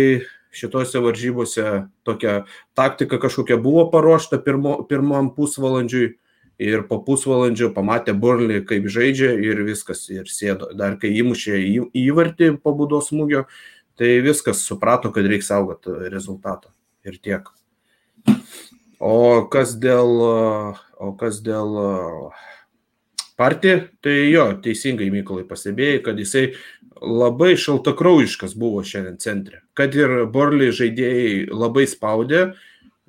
šitose 0.52 1.00
varžybose 1.00 1.87
tokia 2.04 2.42
taktika 2.76 3.18
kažkokia 3.23 3.56
buvo 3.62 3.87
paruošta 3.92 4.40
pirmo, 4.42 4.82
pirmam 4.88 5.30
pusvalandžiui 5.37 6.16
ir 6.62 6.85
po 6.88 6.99
pusvalandžio 7.02 7.73
pamatė 7.75 8.14
Burlį, 8.18 8.61
kaip 8.68 8.87
žaidžia 8.90 9.32
ir 9.40 9.62
viskas 9.66 10.04
ir 10.12 10.28
sėdo. 10.30 10.71
Dar 10.76 10.99
kai 11.00 11.14
įmušė 11.23 11.56
į- 11.62 11.90
įvartį 12.04 12.52
po 12.62 12.75
būdos 12.76 13.11
smūgio, 13.11 13.47
tai 13.97 14.21
viskas 14.21 14.62
suprato, 14.66 15.11
kad 15.14 15.26
reikia 15.26 15.54
saugoti 15.54 15.97
rezultatą. 16.12 16.71
Ir 17.04 17.18
tiek. 17.18 17.49
O 19.02 19.49
kas 19.50 19.75
dėl, 19.82 20.12
o 21.02 21.09
kas 21.18 21.40
dėl 21.42 21.75
partijų, 23.40 23.78
tai 24.04 24.14
jo, 24.30 24.44
teisingai 24.62 25.09
Mykolai 25.11 25.42
pastebėjai, 25.49 26.02
kad 26.06 26.21
jisai 26.23 26.52
labai 27.02 27.56
šaltakraujiškas 27.59 28.54
buvo 28.59 28.85
šiandien 28.87 29.18
centre. 29.23 29.62
Kad 29.75 29.97
ir 29.99 30.23
Borlį 30.30 30.71
žaidėjai 30.78 31.49
labai 31.50 31.88
spaudė, 31.90 32.52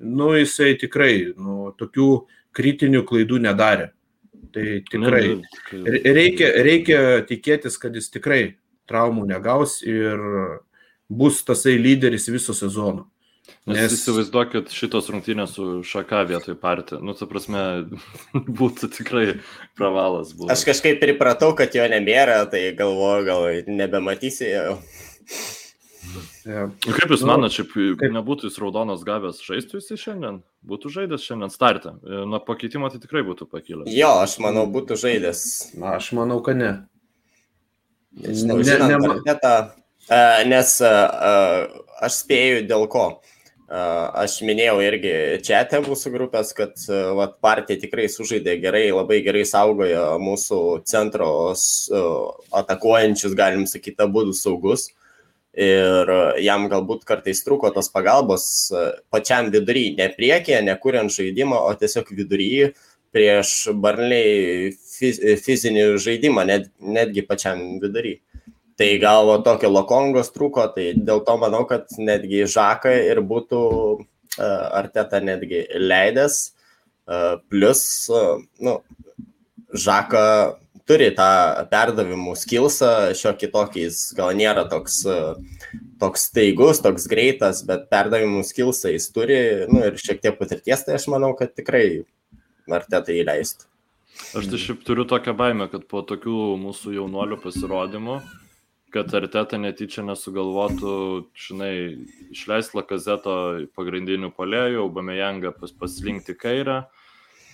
nu 0.02 0.32
jisai 0.34 0.74
tikrai 0.80 1.12
nu, 1.36 1.70
tokių 1.78 2.08
kritinių 2.54 3.04
klaidų 3.06 3.38
nedarė. 3.46 3.92
Tai 4.54 4.66
tikrai 4.90 5.22
Nu, 5.34 5.86
re- 5.86 6.02
reikia, 6.14 6.50
reikia 6.62 7.00
tikėtis, 7.26 7.78
kad 7.78 7.94
jis 7.94 8.10
tikrai 8.14 8.42
traumų 8.90 9.26
negaus 9.30 9.80
ir 9.86 10.20
bus 11.08 11.40
tasai 11.46 11.76
lyderis 11.78 12.28
viso 12.30 12.54
sezono. 12.54 13.08
Nes, 13.66 13.76
Nes- 13.78 13.92
įsivaizduokit 13.96 14.72
šitos 14.72 15.06
rungtynės 15.12 15.54
su 15.56 15.82
šaka 15.84 16.22
vietoj 16.28 16.56
partija. 16.60 16.98
Nu, 17.04 17.12
ta 17.16 17.24
prasme, 17.28 17.62
būtų 18.60 18.88
tikrai 18.92 19.26
pravalas. 19.76 20.32
Būtų. 20.36 20.50
Aš 20.52 20.64
kažkaip 20.68 21.00
pripratau, 21.00 21.52
kad 21.56 21.72
jo 21.76 21.84
nebėra, 21.88 22.42
tai 22.52 22.70
galvoju, 22.76 23.24
gal 23.28 23.46
nebematysi 23.68 24.48
jo. 24.52 24.78
Ja. 26.44 26.66
Nu, 26.68 26.92
Kaip 26.92 27.08
Jūs 27.08 27.22
Nu, 27.24 27.30
manote, 27.32 27.54
šiaip 27.56 27.70
kaip- 28.00 28.12
nebūtų 28.12 28.50
jis 28.50 28.58
raudonas 28.60 29.00
gavęs 29.08 29.38
žaisti 29.44 29.78
jisai 29.80 29.96
šiandien? 29.96 30.42
Būtų 30.68 30.92
žaidęs 30.92 31.24
šiandien 31.24 31.52
startą. 31.52 31.94
E, 32.04 32.24
Nuo 32.28 32.40
pakeitimo 32.44 32.90
tai 32.92 33.00
tikrai 33.00 33.22
būtų 33.24 33.48
pakilęs. 33.48 33.88
Jo, 33.88 34.10
aš 34.20 34.36
manau, 34.44 34.66
būtų 34.68 34.98
žaidęs. 35.00 35.40
Na, 35.80 35.94
aš 35.96 36.10
manau, 36.16 36.42
kad 36.44 36.60
ne. 36.60 36.72
Nežinau, 38.20 38.58
Ne- 38.60 38.68
žinant 38.68 38.92
nema- 38.92 39.14
Artetą, 39.16 39.54
e, 40.12 40.44
nes 40.52 40.74
e, 40.84 40.92
e, 40.92 41.84
aš 42.04 42.20
spėju 42.22 42.66
dėl 42.68 42.84
ko. 42.92 43.06
E, 43.24 43.33
Aš 43.74 44.36
minėjau 44.46 44.76
irgi 44.84 45.12
čia 45.42 45.64
te 45.66 45.80
mūsų 45.82 46.12
grupės, 46.14 46.52
kad 46.54 46.78
vat, 47.18 47.38
partija 47.42 47.80
tikrai 47.82 48.04
sužaidė 48.12 48.54
gerai, 48.62 48.84
labai 48.94 49.18
gerai 49.24 49.42
saugojo 49.48 50.04
mūsų 50.22 50.58
centro 50.86 51.30
atakuojančius, 52.54 53.34
galim 53.34 53.64
sakyti, 53.66 53.98
abu 54.04 54.28
saugus. 54.36 54.92
Ir 55.54 56.10
jam 56.42 56.68
galbūt 56.70 57.04
kartais 57.06 57.42
trūko 57.46 57.70
tos 57.74 57.90
pagalbos 57.90 58.46
pačiam 59.14 59.50
vidury, 59.54 59.92
ne 59.98 60.08
priekėje, 60.14 60.62
nekuriant 60.66 61.10
žaidimą, 61.14 61.58
o 61.66 61.74
tiesiog 61.78 62.10
vidury 62.14 62.72
prieš 63.14 63.70
barliai 63.74 64.70
fizinį 65.42 65.88
žaidimą, 66.02 66.46
net, 66.46 66.70
netgi 66.78 67.26
pačiam 67.26 67.80
vidury. 67.82 68.20
Tai 68.74 68.88
gal 68.98 69.28
va 69.28 69.36
tokio 69.46 69.70
lokongos 69.70 70.32
trūko, 70.34 70.66
tai 70.74 70.88
dėl 70.98 71.22
to 71.26 71.36
manau, 71.38 71.62
kad 71.70 71.92
netgi 71.94 72.42
Žaką 72.50 72.90
ir 73.06 73.20
būtų 73.22 73.60
uh, 73.94 74.66
Arteta 74.74 75.20
netgi 75.22 75.62
leidęs. 75.78 76.40
Uh, 77.04 77.36
plus, 77.52 77.84
uh, 78.10 78.42
nu, 78.58 78.80
Žaką 79.70 80.24
turi 80.90 81.12
tą 81.14 81.30
perdavimų 81.70 82.34
skilsą, 82.40 82.90
šio 83.16 83.36
kitokiais, 83.38 84.08
gal 84.18 84.34
nėra 84.36 84.66
toks, 84.70 85.04
uh, 85.06 85.38
toks 86.02 86.26
staigus, 86.32 86.82
toks 86.82 87.06
greitas, 87.10 87.62
bet 87.68 87.86
perdavimų 87.94 88.42
skilsą 88.48 88.90
jis 88.96 89.06
turi, 89.14 89.38
nu 89.70 89.84
ir 89.86 90.02
šiek 90.02 90.18
tiek 90.24 90.38
patirties, 90.40 90.82
tai 90.82 90.98
aš 90.98 91.06
manau, 91.14 91.30
kad 91.38 91.54
tikrai 91.54 92.02
Arteta 92.74 93.14
įleistų. 93.14 93.68
Aš 94.38 94.46
tai 94.50 94.58
šiaip 94.58 94.82
turiu 94.86 95.04
tokią 95.06 95.34
baimę, 95.36 95.68
kad 95.70 95.86
po 95.90 96.02
tokių 96.06 96.56
mūsų 96.58 96.94
jaunuolių 96.96 97.38
pasirodymų, 97.42 98.18
kad 98.94 99.10
Arteta 99.18 99.58
netyčia 99.58 100.04
nesugalvotų, 100.06 100.96
žinai, 101.34 101.72
išleisti 102.34 102.78
Lakazeto 102.78 103.34
pagrindinių 103.74 104.30
polėjų, 104.36 104.84
Bamejangą 104.94 105.50
pas, 105.58 105.72
paslinkti 105.74 106.36
kairę, 106.38 106.84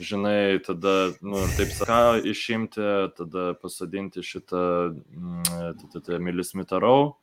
žinai, 0.04 0.60
tada, 0.64 1.14
nu, 1.24 1.40
ir 1.40 1.56
taip 1.56 1.72
saką 1.78 2.02
išimti, 2.28 2.84
tada 3.16 3.46
pasadinti 3.60 4.24
šitą 4.24 4.92
mm, 4.92 6.12
Emilis 6.18 6.52
Mitarau, 6.58 7.14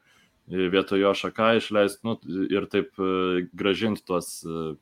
vietoj 0.48 1.04
jo 1.04 1.14
šaką 1.22 1.54
išleisti, 1.60 2.02
nu, 2.08 2.18
ir 2.50 2.66
taip 2.72 2.98
e, 2.98 3.48
gražinti 3.58 4.06
tuos 4.08 4.40
e, 4.48 4.74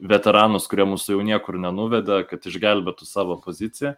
veteranus, 0.00 0.66
kurie 0.70 0.86
mūsų 0.88 1.16
jau 1.16 1.26
niekur 1.26 1.58
nenuvedė, 1.60 2.22
kad 2.28 2.46
išgelbėtų 2.48 3.06
savo 3.08 3.36
poziciją. 3.44 3.94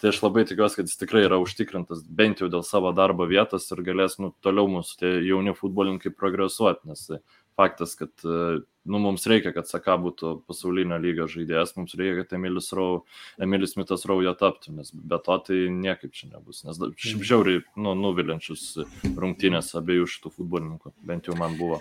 Tai 0.00 0.10
aš 0.10 0.20
labai 0.24 0.44
tikiuosi, 0.48 0.80
kad 0.80 0.90
jis 0.90 1.00
tikrai 1.00 1.24
yra 1.28 1.38
užtikrintas 1.42 2.02
bent 2.08 2.42
jau 2.42 2.50
dėl 2.52 2.64
savo 2.66 2.92
darbo 2.96 3.28
vietos 3.30 3.70
ir 3.70 3.84
galės 3.86 4.18
nu, 4.22 4.32
toliau 4.44 4.68
mūsų 4.78 5.00
tie 5.00 5.14
jauni 5.28 5.54
futbolininkai 5.56 6.14
progresuoti, 6.14 6.90
nes 6.90 7.06
faktas, 7.54 7.94
kad 7.94 8.10
e, 8.24 8.38
nu, 8.84 8.98
mums 8.98 9.26
reikia, 9.30 9.52
kad 9.54 9.68
Saka 9.70 9.94
būtų 10.00 10.34
pasaulinio 10.48 10.98
lygio 10.98 11.28
žaidėjas, 11.30 11.76
mums 11.78 11.94
reikia, 11.98 12.24
kad 12.24 12.34
Emilis, 12.38 12.72
Rau, 12.74 13.04
Emilis 13.42 13.76
Mitas 13.78 14.06
Raujo 14.10 14.34
taptų, 14.38 14.74
nes 14.80 14.90
be 14.94 15.20
to 15.22 15.38
tai 15.46 15.60
niekaip 15.70 16.14
čia 16.16 16.32
nebus, 16.32 16.64
nes 16.66 16.82
šiaip 16.82 17.22
žiauriai 17.22 17.62
nu, 17.78 17.94
nuvilinčius 17.98 18.66
rungtynės 19.14 19.70
abiejų 19.78 20.10
šitų 20.16 20.34
futbolininkų, 20.34 20.94
bent 21.06 21.30
jau 21.30 21.38
man 21.38 21.58
buvo. 21.60 21.80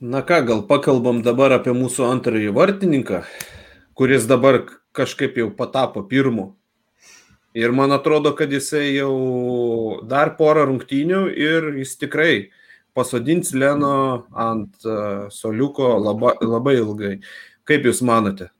Na 0.00 0.22
ką, 0.22 0.44
gal 0.46 0.60
pakalbam 0.62 1.24
dabar 1.26 1.50
apie 1.56 1.72
mūsų 1.74 2.04
antrąjį 2.06 2.52
vartininką, 2.54 3.24
kuris 3.98 4.28
dabar 4.30 4.60
kažkaip 4.94 5.40
jau 5.40 5.48
patapo 5.50 6.04
pirmu. 6.06 6.52
Ir 7.58 7.74
man 7.74 7.90
atrodo, 7.90 8.30
kad 8.38 8.54
jisai 8.54 8.92
jau 8.94 9.98
dar 10.06 10.36
porą 10.38 10.68
rungtynių 10.70 11.24
ir 11.34 11.66
jis 11.80 11.96
tikrai 11.98 12.52
pasodins 12.94 13.50
Leno 13.50 14.28
ant 14.38 14.86
uh, 14.86 15.26
soliuko 15.34 15.90
labai, 15.98 16.36
labai 16.46 16.76
ilgai. 16.78 17.12
Kaip 17.66 17.90
Jūs 17.90 17.98
manote? 18.06 18.52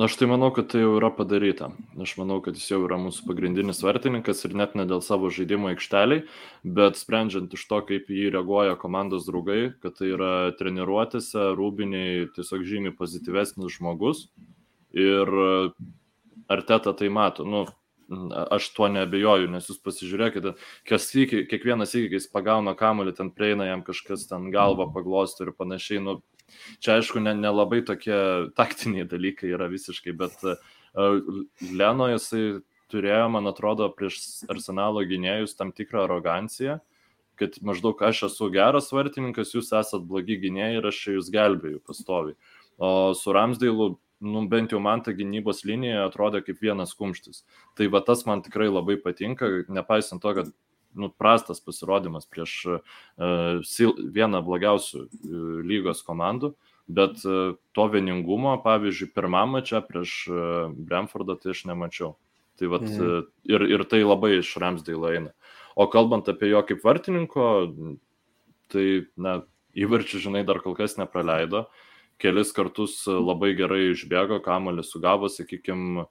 Aš 0.00 0.14
tai 0.16 0.30
manau, 0.30 0.48
kad 0.56 0.70
tai 0.72 0.80
jau 0.80 0.94
yra 0.96 1.10
padaryta. 1.12 1.66
Aš 2.00 2.14
manau, 2.16 2.38
kad 2.40 2.56
jis 2.56 2.70
jau 2.70 2.78
yra 2.86 2.96
mūsų 2.96 3.26
pagrindinis 3.28 3.82
vartininkas 3.84 4.38
ir 4.48 4.54
net 4.56 4.72
ne 4.78 4.86
dėl 4.88 5.02
savo 5.04 5.28
žaidimo 5.28 5.68
aikšteliai, 5.74 6.22
bet 6.64 6.96
sprendžiant 6.96 7.52
iš 7.52 7.66
to, 7.68 7.80
kaip 7.88 8.08
jį 8.08 8.30
reaguoja 8.32 8.78
komandos 8.80 9.26
draugai, 9.28 9.74
kad 9.82 9.98
tai 9.98 10.14
yra 10.14 10.30
treniruotėse, 10.56 11.50
rūbiniai 11.58 12.30
tiesiog 12.32 12.64
žymiai 12.70 12.96
pozityvesnis 12.96 13.76
žmogus. 13.76 14.24
Ir 14.96 15.34
Arteta 16.48 16.96
tai 16.96 17.12
mato. 17.12 17.44
Nu, 17.44 17.66
aš 18.50 18.72
tuo 18.74 18.88
nebejoju, 18.90 19.52
nes 19.52 19.68
jūs 19.68 19.84
pasižiūrėkite, 19.84 20.56
kiekvienas 20.88 21.92
įkis 21.98 22.30
pagauna 22.32 22.72
kamuolį, 22.78 23.14
ten 23.20 23.30
prieina 23.36 23.68
jam 23.68 23.84
kažkas 23.86 24.24
ten 24.32 24.48
galvą 24.54 24.88
paglosti 24.94 25.44
ir 25.44 25.52
panašiai. 25.60 26.00
Nu, 26.08 26.16
čia 26.82 26.98
aišku, 26.98 27.22
nelabai 27.22 27.80
ne 27.82 27.86
tokie 27.92 28.18
taktiniai 28.58 29.08
dalykai 29.08 29.52
yra 29.54 29.70
visiškai, 29.70 30.14
bet 30.16 30.36
uh, 30.44 30.58
Leno 31.70 32.10
jisai 32.10 32.60
turėjo, 32.90 33.26
man 33.30 33.46
atrodo, 33.50 33.88
prieš 33.94 34.44
arsenalo 34.50 35.04
gynėjus 35.06 35.56
tam 35.58 35.72
tikrą 35.72 36.04
aroganciją, 36.06 36.80
kad 37.40 37.56
maždaug 37.64 38.02
aš 38.04 38.26
esu 38.28 38.50
geras 38.52 38.90
vartininkas, 38.92 39.54
jūs 39.54 39.70
esat 39.72 40.04
blogi 40.06 40.36
gynėjai 40.42 40.78
ir 40.80 40.88
aš 40.90 41.02
jūs 41.14 41.30
gelbėjau 41.32 41.80
pastovi. 41.86 42.34
O 42.80 43.12
su 43.16 43.32
Ramsdailu 43.32 43.94
nu, 44.20 44.42
bent 44.48 44.72
jau 44.74 44.80
man 44.82 45.00
ta 45.04 45.14
gynybos 45.16 45.64
linija 45.68 46.04
atrodė 46.06 46.42
kaip 46.44 46.60
vienas 46.60 46.92
kumštis. 46.96 47.44
Tai 47.76 47.88
va 47.92 48.02
tas 48.04 48.26
man 48.28 48.42
tikrai 48.44 48.68
labai 48.68 48.98
patinka, 49.00 49.48
nepaisant 49.72 50.20
to, 50.22 50.34
kad 50.36 50.52
nu, 50.94 51.10
prastas 51.10 51.60
pasirodymas 51.60 52.26
prieš 52.26 52.56
uh, 52.66 53.60
vieną 54.14 54.40
blogiausių 54.46 55.04
uh, 55.04 55.10
lygos 55.66 56.02
komandų, 56.06 56.54
bet 56.90 57.22
uh, 57.26 57.54
to 57.76 57.86
vieningumo, 57.92 58.56
pavyzdžiui, 58.64 59.12
pirmame 59.14 59.62
čia 59.62 59.80
prieš 59.86 60.16
uh, 60.30 60.72
Bremfordą 60.74 61.38
tai 61.38 61.54
aš 61.54 61.64
nemačiau. 61.70 62.16
Tai 62.60 62.68
vat, 62.68 62.82
Mhm. 62.84 63.28
ir, 63.48 63.62
ir 63.72 63.84
tai 63.88 64.02
labai 64.04 64.34
iš 64.42 64.56
Ramsdale 64.60 65.14
eina. 65.16 65.30
O 65.76 65.86
kalbant 65.88 66.28
apie 66.28 66.50
jo 66.50 66.60
kaip 66.66 66.82
vartininko, 66.84 67.46
tai, 68.68 69.06
na, 69.16 69.38
įvarčių, 69.72 70.20
žinai, 70.20 70.42
dar 70.44 70.60
kol 70.60 70.74
kas 70.76 70.98
nepraleido. 70.98 71.64
Kelis 72.20 72.52
kartus 72.52 73.06
labai 73.06 73.54
gerai 73.56 73.94
išbėgo, 73.94 74.42
kamalį 74.44 74.84
sugavo, 74.84 75.30
sakykime, 75.32 76.04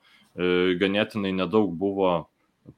ganėtinai 0.79 1.35
nedaug 1.37 1.69
buvo 1.77 2.29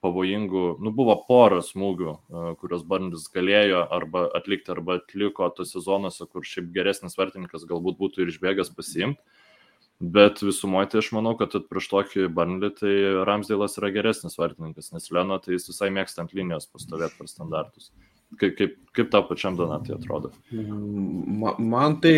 pavojingų, 0.04 0.64
nu, 0.84 0.94
buvo 0.96 1.16
pora 1.28 1.60
smūgių, 1.66 2.14
e, 2.14 2.44
kurios 2.62 2.86
Barnis 2.88 3.28
galėjo 3.34 3.84
arba 3.92 4.28
atlikti, 4.38 4.72
arba 4.74 5.00
atliko 5.02 5.50
tose 5.58 5.84
zonose, 5.84 6.28
kur 6.32 6.48
šiaip 6.48 6.72
geresnis 6.76 7.18
vartininkas 7.20 7.68
galbūt 7.70 8.00
būtų 8.00 8.24
ir 8.24 8.34
išbėgęs 8.34 8.74
pasiimti. 8.78 9.22
Bet 10.02 10.40
visumoje 10.42 10.88
tai 10.90 11.02
aš 11.04 11.12
manau, 11.14 11.36
kad 11.38 11.54
prieš 11.70 11.92
tokį 11.92 12.24
Barnlį 12.34 12.70
tai 12.80 12.94
Ramsdėlas 13.28 13.78
yra 13.78 13.92
geresnis 13.94 14.40
vartininkas, 14.40 14.90
nes 14.96 15.12
Leno 15.14 15.38
tai 15.38 15.54
jis 15.54 15.70
visai 15.70 15.92
mėgsta 15.94 16.24
ant 16.24 16.34
linijos 16.34 16.66
pastovėti 16.72 17.20
per 17.20 17.30
standartus. 17.30 17.92
Kaip, 18.40 18.56
kaip, 18.58 18.76
kaip 18.96 19.10
tau 19.12 19.26
pačiam 19.28 19.58
Donatai 19.60 19.98
atrodo? 19.98 20.32
Ma- 20.52 21.56
Man 21.60 21.98
tai 22.02 22.14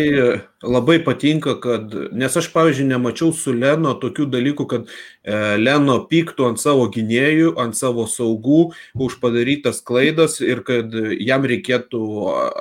labai 0.62 1.00
patinka, 1.04 1.56
kad, 1.60 1.90
nes 2.14 2.36
aš, 2.38 2.48
pavyzdžiui, 2.54 2.86
nemačiau 2.92 3.32
su 3.34 3.52
Leno 3.52 3.96
tokių 3.98 4.28
dalykų, 4.30 4.66
kad 4.70 4.86
e, 4.88 5.56
Leno 5.58 5.98
pyktų 6.10 6.48
ant 6.52 6.62
savo 6.62 6.86
gynėjų, 6.94 7.56
ant 7.58 7.76
savo 7.78 8.06
saugų 8.06 8.62
už 8.94 9.18
padarytas 9.20 9.82
klaidas 9.82 10.38
ir 10.44 10.62
kad 10.66 10.94
jam 11.18 11.46
reikėtų 11.50 12.02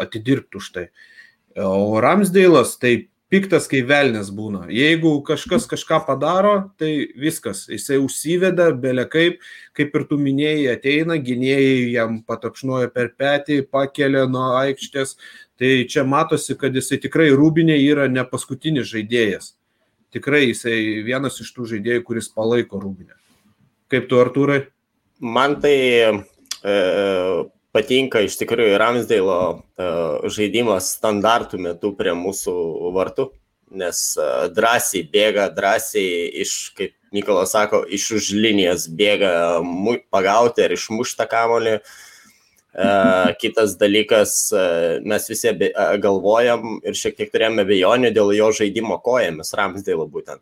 atidirbti 0.02 0.62
už 0.62 0.72
tai. 0.74 0.88
O 1.62 2.02
Ramsdėlas 2.02 2.80
tai 2.82 3.13
piktas, 3.34 3.66
kai 3.72 3.82
velnės 3.90 4.30
būna. 4.36 4.68
Jeigu 4.74 5.16
kažkas 5.26 5.66
kažką 5.70 6.04
padaro, 6.06 6.54
tai 6.78 6.92
viskas, 7.18 7.64
jisai 7.72 7.98
užsiveda, 8.04 8.70
belė 8.78 9.08
kaip, 9.10 9.40
kaip 9.78 9.96
ir 9.98 10.06
tu 10.10 10.20
minėjai, 10.22 10.76
ateina, 10.76 11.18
gynėjai 11.18 11.96
jam 11.96 12.20
patapšnuoja 12.28 12.92
per 12.94 13.14
petį, 13.18 13.64
pakelia 13.74 14.28
nuo 14.30 14.52
aikštės. 14.60 15.18
Tai 15.58 15.72
čia 15.90 16.06
matosi, 16.06 16.58
kad 16.60 16.76
jisai 16.78 17.00
tikrai 17.02 17.32
rūbinė 17.34 17.78
yra 17.82 18.08
ne 18.12 18.26
paskutinis 18.28 18.90
žaidėjas. 18.90 19.54
Tikrai 20.14 20.44
jisai 20.52 20.78
vienas 21.06 21.40
iš 21.42 21.50
tų 21.56 21.72
žaidėjų, 21.74 22.06
kuris 22.06 22.30
palaiko 22.30 22.82
rūbinę. 22.82 23.18
Kaip 23.90 24.10
tu, 24.10 24.22
Artūrai? 24.22 24.60
Man 25.24 25.58
tai 25.64 25.76
e, 25.82 26.14
patinka 27.74 28.22
iš 28.24 28.38
tikrųjų 28.42 28.78
Ramsdėlo 28.80 29.40
e, 29.50 29.88
žaidimas 30.34 30.94
standartų 31.00 31.60
metu 31.66 31.94
prie 31.98 32.14
mūsų 32.18 32.54
vartų, 32.96 33.28
nes 33.82 34.02
e, 34.22 34.30
drąsiai 34.54 35.04
bėga, 35.14 35.50
drąsiai 35.56 36.30
iš, 36.46 36.58
kaip 36.78 36.98
Mykolas 37.14 37.52
sako, 37.54 37.84
iš 37.94 38.08
už 38.18 38.32
linijos 38.34 38.88
bėga 38.90 39.62
pagauti 40.14 40.64
ar 40.66 40.74
išmuštą 40.74 41.28
kamolį. 41.30 41.76
E, 41.78 42.88
kitas 43.42 43.76
dalykas, 43.82 44.36
mes 45.06 45.30
visi 45.30 45.54
galvojam 46.02 46.80
ir 46.82 46.98
šiek 46.98 47.18
tiek 47.20 47.34
turėjome 47.34 47.66
abejonių 47.66 48.14
dėl 48.16 48.34
jo 48.38 48.50
žaidimo 48.62 48.98
kojomis, 49.06 49.54
Ramsdėlo 49.58 50.10
būtent. 50.10 50.42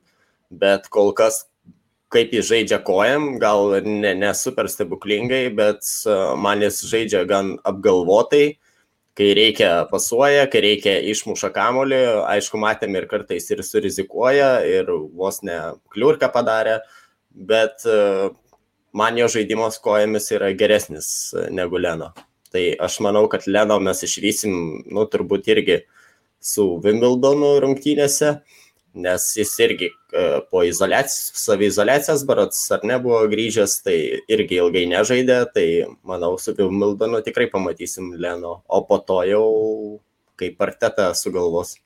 Bet 0.51 0.87
kol 0.91 1.11
kas 1.15 1.45
kaip 2.11 2.33
jis 2.35 2.49
žaidžia 2.49 2.81
kojam, 2.83 3.37
gal 3.39 3.77
ne, 3.85 4.11
ne 4.17 4.31
super 4.35 4.67
stebuklingai, 4.71 5.45
bet 5.55 5.87
man 6.39 6.63
jis 6.65 6.81
žaidžia 6.91 7.23
gan 7.29 7.53
apgalvotai, 7.67 8.57
kai 9.15 9.29
reikia 9.37 9.71
pasuoja, 9.91 10.47
kai 10.51 10.63
reikia 10.65 10.97
išmuša 11.11 11.51
kamolį, 11.55 12.01
aišku, 12.33 12.59
matėm 12.59 12.97
ir 12.99 13.07
kartais 13.11 13.47
ir 13.51 13.63
surizikuoja, 13.63 14.51
ir 14.67 14.91
vos 15.15 15.41
ne 15.47 15.57
kliurką 15.93 16.31
padarė, 16.35 16.81
bet 17.31 17.87
man 18.91 19.19
jo 19.19 19.29
žaidimas 19.31 19.79
kojomis 19.83 20.31
yra 20.35 20.51
geresnis 20.57 21.31
negu 21.51 21.79
Leno. 21.79 22.11
Tai 22.51 22.63
aš 22.83 22.99
manau, 23.03 23.29
kad 23.31 23.47
Leno 23.47 23.77
mes 23.79 24.03
išvysim, 24.03 24.55
nu, 24.91 25.07
turbūt 25.07 25.47
irgi 25.53 25.83
su 26.43 26.73
Wimbledonu 26.83 27.53
rungtynėse. 27.63 28.33
Uh, 28.35 28.61
nes 28.93 29.25
jis 29.37 29.51
irgi 29.63 29.89
e, 29.91 30.23
po 30.51 30.63
izolacijos, 30.67 31.31
savizolacijos 31.39 32.25
barats 32.27 32.63
ar 32.75 32.83
nebuvo 32.87 33.21
grįžęs, 33.31 33.77
tai 33.85 33.97
irgi 34.31 34.59
ilgai 34.59 34.83
nežaidė, 34.91 35.37
tai 35.55 35.67
manau, 36.07 36.33
su 36.41 36.55
Vilmildonu 36.57 37.21
tikrai 37.25 37.47
pamatysim 37.51 38.11
Leno, 38.19 38.59
o 38.67 38.81
po 38.87 38.99
to 38.99 39.21
jau 39.29 39.45
kaip 40.39 40.57
partetą 40.59 41.11
sugalvos. 41.15 41.77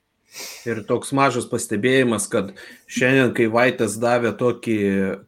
Ir 0.67 0.81
toks 0.87 1.13
mažas 1.15 1.45
pastebėjimas, 1.47 2.25
kad 2.31 2.51
šiandien, 2.91 3.31
kai 3.37 3.45
Vaitas 3.51 3.95
davė 4.01 4.33
tokį, 4.35 4.79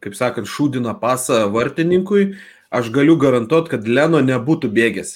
kaip 0.04 0.18
sakant, 0.18 0.50
šūdiną 0.50 0.98
pasą 1.00 1.46
vartininkui, 1.54 2.34
aš 2.74 2.90
galiu 2.92 3.16
garantuoti, 3.20 3.72
kad 3.72 3.88
Leno 3.88 4.20
nebūtų 4.24 4.68
bėgęs 4.74 5.14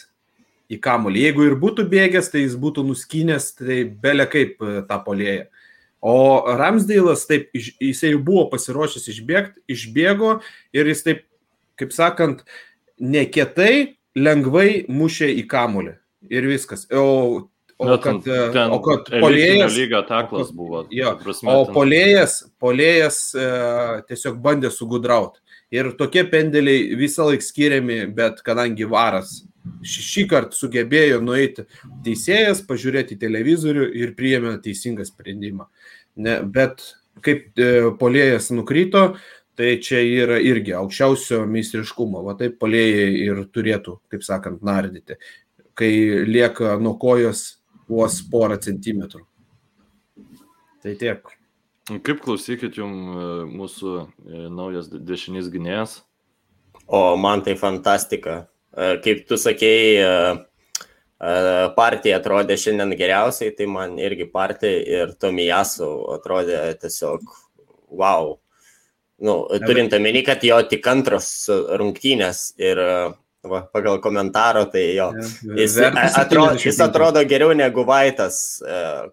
į 0.73 0.79
kamolį. 0.81 1.27
Jeigu 1.27 1.49
ir 1.49 1.59
būtų 1.61 1.85
bėgęs, 1.93 2.31
tai 2.33 2.47
jis 2.47 2.57
būtų 2.61 2.87
nuskynęs, 2.89 3.51
tai 3.59 3.83
belė 3.85 4.29
kaip 4.33 4.63
e, 4.63 4.81
tą 4.89 4.99
polėją. 5.05 5.51
O 6.03 6.43
Ramsdeilas 6.59 7.29
taip, 7.29 7.53
jisai 7.55 8.11
jau 8.17 8.23
buvo 8.27 8.49
pasiruošęs 8.51 9.07
išbėgti, 9.13 9.63
išbėgo 9.71 10.33
ir 10.75 10.91
jis 10.91 11.05
taip, 11.07 11.21
kaip 11.79 11.95
sakant, 11.95 12.43
nekietai, 12.99 13.99
lengvai 14.19 14.83
mušė 14.91 15.31
į 15.39 15.47
kamulį. 15.51 15.95
Ir 16.33 16.47
viskas. 16.51 16.89
O, 16.91 17.47
o 17.79 17.87
Na, 17.87 18.01
kad, 18.03 18.19
ten, 18.27 18.51
ten 18.55 18.75
o 18.75 18.81
kad 18.83 19.07
polėjas... 19.15 19.77
Lyga 19.79 20.03
taklas 20.11 20.51
buvo. 20.55 20.85
Jo, 20.91 21.15
prasme, 21.23 21.55
o 21.55 21.71
polėjas, 21.71 22.41
polėjas 22.63 23.23
e, 23.39 23.47
tiesiog 24.11 24.43
bandė 24.43 24.75
sugudrauti. 24.75 25.39
Ir 25.73 25.95
tokie 25.99 26.27
pendeliai 26.29 26.99
visą 26.99 27.31
laiką 27.31 27.47
skiriami, 27.47 28.03
bet 28.15 28.43
kadangi 28.45 28.91
varas 28.91 29.39
šį, 29.87 30.27
kartą 30.31 30.57
sugebėjo 30.57 31.21
nueiti 31.23 31.67
teisėjas, 32.05 32.65
pažiūrėti 32.67 33.19
televizorių 33.21 33.87
ir 34.01 34.15
priėmė 34.19 34.57
teisingą 34.65 35.07
sprendimą. 35.07 35.69
Ne, 36.23 36.41
bet 36.45 36.83
kaip 37.25 37.59
e, 37.61 37.91
polėjas 38.01 38.51
nukrito, 38.55 39.17
tai 39.59 39.77
čia 39.85 40.01
yra 40.03 40.39
irgi 40.43 40.75
aukščiausio 40.77 41.43
meistriškumo. 41.51 42.23
Va 42.27 42.37
taip 42.39 42.59
polėjai 42.63 43.11
ir 43.27 43.43
turėtų, 43.53 43.99
kaip 44.13 44.25
sakant, 44.27 44.63
nardyti, 44.67 45.19
kai 45.79 45.93
lieka 46.29 46.77
nuo 46.83 46.97
kojos 47.01 47.63
vos 47.91 48.19
porą 48.33 48.59
centimetrų. 48.63 49.25
Tai 50.83 50.95
tiek. 50.99 51.29
Kaip 52.03 52.23
klausykit 52.23 52.79
jums 52.79 53.51
mūsų 53.51 53.93
e, 53.99 54.47
naujas 54.55 54.89
de- 54.91 55.03
dešinys 55.03 55.51
gynėjas? 55.53 56.01
O 56.87 57.17
man 57.17 57.43
tai 57.47 57.55
fantastika. 57.59 58.47
E, 58.73 58.97
Kaip 59.05 59.25
tu 59.29 59.37
sakėjai, 59.41 59.89
e, 60.01 60.85
e, 61.21 61.33
partija 61.77 62.19
atrodė 62.21 62.57
šiandien 62.61 62.95
geriausiai, 62.97 63.55
tai 63.57 63.69
man 63.71 63.99
irgi 64.01 64.29
partija 64.33 64.85
ir 65.01 65.17
Tomijasu 65.21 65.91
atrodė 66.17 66.63
tiesiog 66.81 67.27
wow. 67.93 68.37
Nu, 69.23 69.45
turint 69.63 69.93
omeny, 69.95 70.25
kad 70.27 70.43
jo 70.43 70.57
tik 70.67 70.87
antros 70.91 71.29
rungtynės 71.79 72.57
ir 72.59 72.81
va, 73.47 73.61
pagal 73.71 74.01
komentaro, 74.03 74.65
tai 74.73 74.83
jo. 74.97 75.13
Jis, 75.61 75.77
atrodo, 75.79 76.57
jis 76.57 76.75
75. 76.81 76.83
atrodo 76.89 77.23
geriau 77.31 77.53
negu 77.55 77.85
Vaitas, 77.87 78.41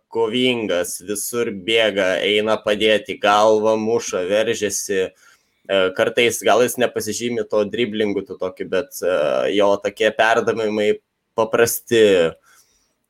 kovingas, 0.10 0.96
visur 1.06 1.52
bėga, 1.54 2.16
eina 2.26 2.58
padėti, 2.64 3.20
galvą 3.22 3.76
muša, 3.78 4.24
veržiasi. 4.32 5.04
E, 5.04 5.29
Kartais 5.70 6.42
gal 6.42 6.64
jis 6.66 6.80
nepasižymi 6.82 7.46
to 7.50 7.62
driblingu, 7.70 8.24
tu 8.26 8.40
tokį, 8.40 8.66
bet 8.72 9.02
e, 9.06 9.14
jo 9.54 9.70
tokie 9.84 10.10
perdavimai 10.18 10.92
paprasti. 11.38 12.04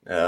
e, 0.03 0.21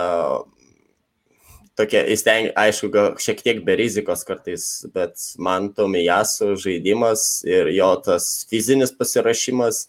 Tokie, 1.80 2.02
jis 2.12 2.22
ten, 2.28 2.50
aišku, 2.60 2.90
gal 2.92 3.14
šiek 3.16 3.40
tiek 3.42 3.62
be 3.66 3.74
rizikos 3.80 4.26
kartais, 4.28 4.66
bet 4.92 5.16
man 5.40 5.70
Tomijasu 5.74 6.52
žaidimas 6.60 7.46
ir 7.48 7.72
jo 7.72 7.88
tas 8.04 8.28
fizinis 8.52 8.92
pasirašymas, 8.92 9.86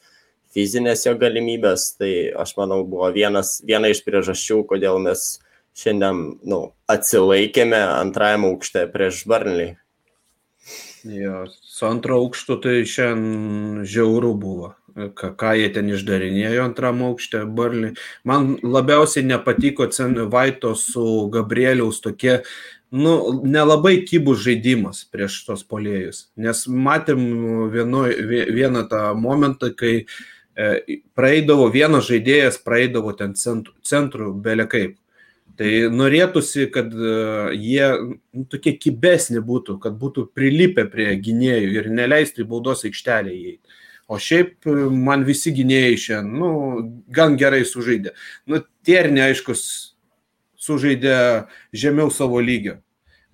fizinės 0.54 1.02
jo 1.08 1.16
galimybės, 1.18 1.88
tai 1.98 2.30
aš 2.38 2.54
manau 2.60 2.84
buvo 2.86 3.10
vienas, 3.12 3.56
viena 3.66 3.90
iš 3.90 4.04
priežasčių, 4.06 4.62
kodėl 4.70 5.02
mes 5.02 5.26
šiandien 5.76 6.22
nu, 6.46 6.62
atsilaikėme 6.92 7.82
antrajame 7.98 8.52
aukšte 8.52 8.86
prieš 8.94 9.24
Barnley. 9.28 9.74
Jo, 11.04 11.46
su 11.62 11.86
antro 11.86 12.16
aukštu 12.20 12.56
tai 12.62 12.84
šiandien 12.86 13.82
žiauru 13.88 14.34
buvo. 14.38 14.74
Ką, 14.92 15.32
ką 15.40 15.54
jie 15.56 15.70
ten 15.72 15.88
išdarinėjo 15.88 16.66
antram 16.66 17.00
aukšte, 17.06 17.40
Barlį. 17.48 17.94
Man 18.28 18.58
labiausiai 18.62 19.24
nepatiko 19.24 19.88
Vaito 20.30 20.74
su 20.76 21.28
Gabrieliaus 21.32 22.00
tokie, 22.04 22.42
nu, 22.92 23.40
nelabai 23.42 24.04
kybus 24.04 24.44
žaidimas 24.44 25.04
prieš 25.10 25.44
tos 25.46 25.64
polėjus. 25.64 26.28
Nes 26.36 26.66
matėm 26.68 27.70
vieno, 27.72 28.04
vie- 28.04 28.46
vieną 28.52 28.86
tą 28.88 29.14
momentą, 29.16 29.72
kai 29.74 30.04
e, 30.54 31.00
praeidavo 31.16 31.70
vienas 31.72 32.04
žaidėjas, 32.06 32.60
praeidavo 32.62 33.16
ten 33.16 33.32
centrų, 33.34 33.72
centrų 33.82 34.34
belekaip. 34.34 34.98
Tai 35.58 35.70
norėtųsi, 35.92 36.66
kad 36.72 36.92
e, 36.96 37.12
jie 37.60 37.86
nu, 38.32 38.44
tokie 38.50 38.72
kibesni 38.80 39.42
būtų, 39.44 39.76
kad 39.82 39.98
būtų 40.00 40.28
prilipę 40.36 40.86
prie 40.90 41.10
gynėjų 41.20 41.72
ir 41.76 41.88
neleistų 41.92 42.44
į 42.44 42.48
baudos 42.48 42.86
aikštelę 42.88 43.34
įeiti. 43.34 43.78
O 44.08 44.16
šiaip 44.22 44.64
e, 44.70 44.76
man 44.92 45.26
visi 45.28 45.52
gynėjai 45.56 45.98
šiandien, 46.06 46.38
nu, 46.40 46.50
gan 47.12 47.36
gerai 47.40 47.62
sužaidė. 47.68 48.14
Nu, 48.48 48.62
Tiernė, 48.86 49.26
aiškus, 49.28 49.64
sužaidė 50.62 51.16
žemiau 51.76 52.10
savo 52.14 52.40
lygio, 52.42 52.78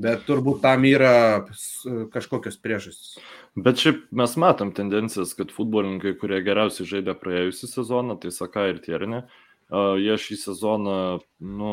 bet 0.03 0.27
turbūt 0.27 0.63
tam 0.65 0.87
yra 0.89 1.15
s- 1.55 1.87
kažkokios 2.15 2.59
priežastys. 2.63 3.19
Bet 3.59 3.81
šiaip 3.83 4.05
mes 4.15 4.35
matom 4.39 4.71
tendencijas, 4.75 5.35
kad 5.39 5.51
futbolininkai, 5.55 6.17
kurie 6.21 6.43
geriausiai 6.47 6.87
žaidė 6.87 7.15
praėjusią 7.19 7.71
sezoną, 7.73 8.19
tai 8.23 8.31
Saka 8.35 8.69
ir 8.71 8.83
Tiernė, 8.85 9.25
a, 9.25 9.48
jie 9.71 10.17
šį 10.17 10.37
sezoną, 10.41 10.99
nu, 11.41 11.73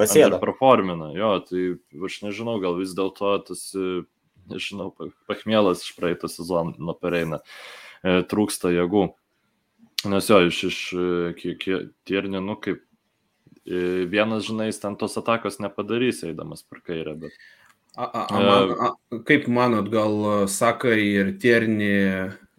Pasėdo. 0.00 0.38
performina. 0.40 1.10
Jo, 1.16 1.34
tai 1.44 1.76
aš 2.08 2.20
nežinau, 2.24 2.58
gal 2.62 2.78
vis 2.80 2.94
dėlto 2.96 3.34
tas, 3.48 3.64
nežinau, 4.50 4.90
pa- 4.96 5.10
pachmielas 5.28 5.84
iš 5.84 5.92
praeito 5.98 6.30
sezono 6.32 6.94
pereina, 6.98 7.42
e, 8.02 8.22
trūksta 8.26 8.72
jėgų. 8.72 9.10
Nes 10.10 10.26
jo, 10.32 10.40
iš, 10.48 10.62
iš 10.66 10.78
Tiernė, 12.08 12.40
nu 12.42 12.56
kaip 12.58 12.80
e, 13.62 14.08
vienas, 14.10 14.48
žinai, 14.48 14.72
ten 14.74 14.96
tos 14.98 15.14
atakos 15.20 15.60
nepadarys, 15.62 16.24
eidamas 16.26 16.64
per 16.66 16.80
kairę, 16.80 17.18
bet 17.26 17.36
A, 17.94 18.06
a, 18.08 18.20
a, 18.24 18.40
man, 18.40 18.70
a, 18.80 19.18
kaip 19.28 19.44
manot, 19.52 19.90
gal 19.92 20.46
Sakai 20.48 20.96
ir 21.04 21.34
Tiernė 21.36 21.98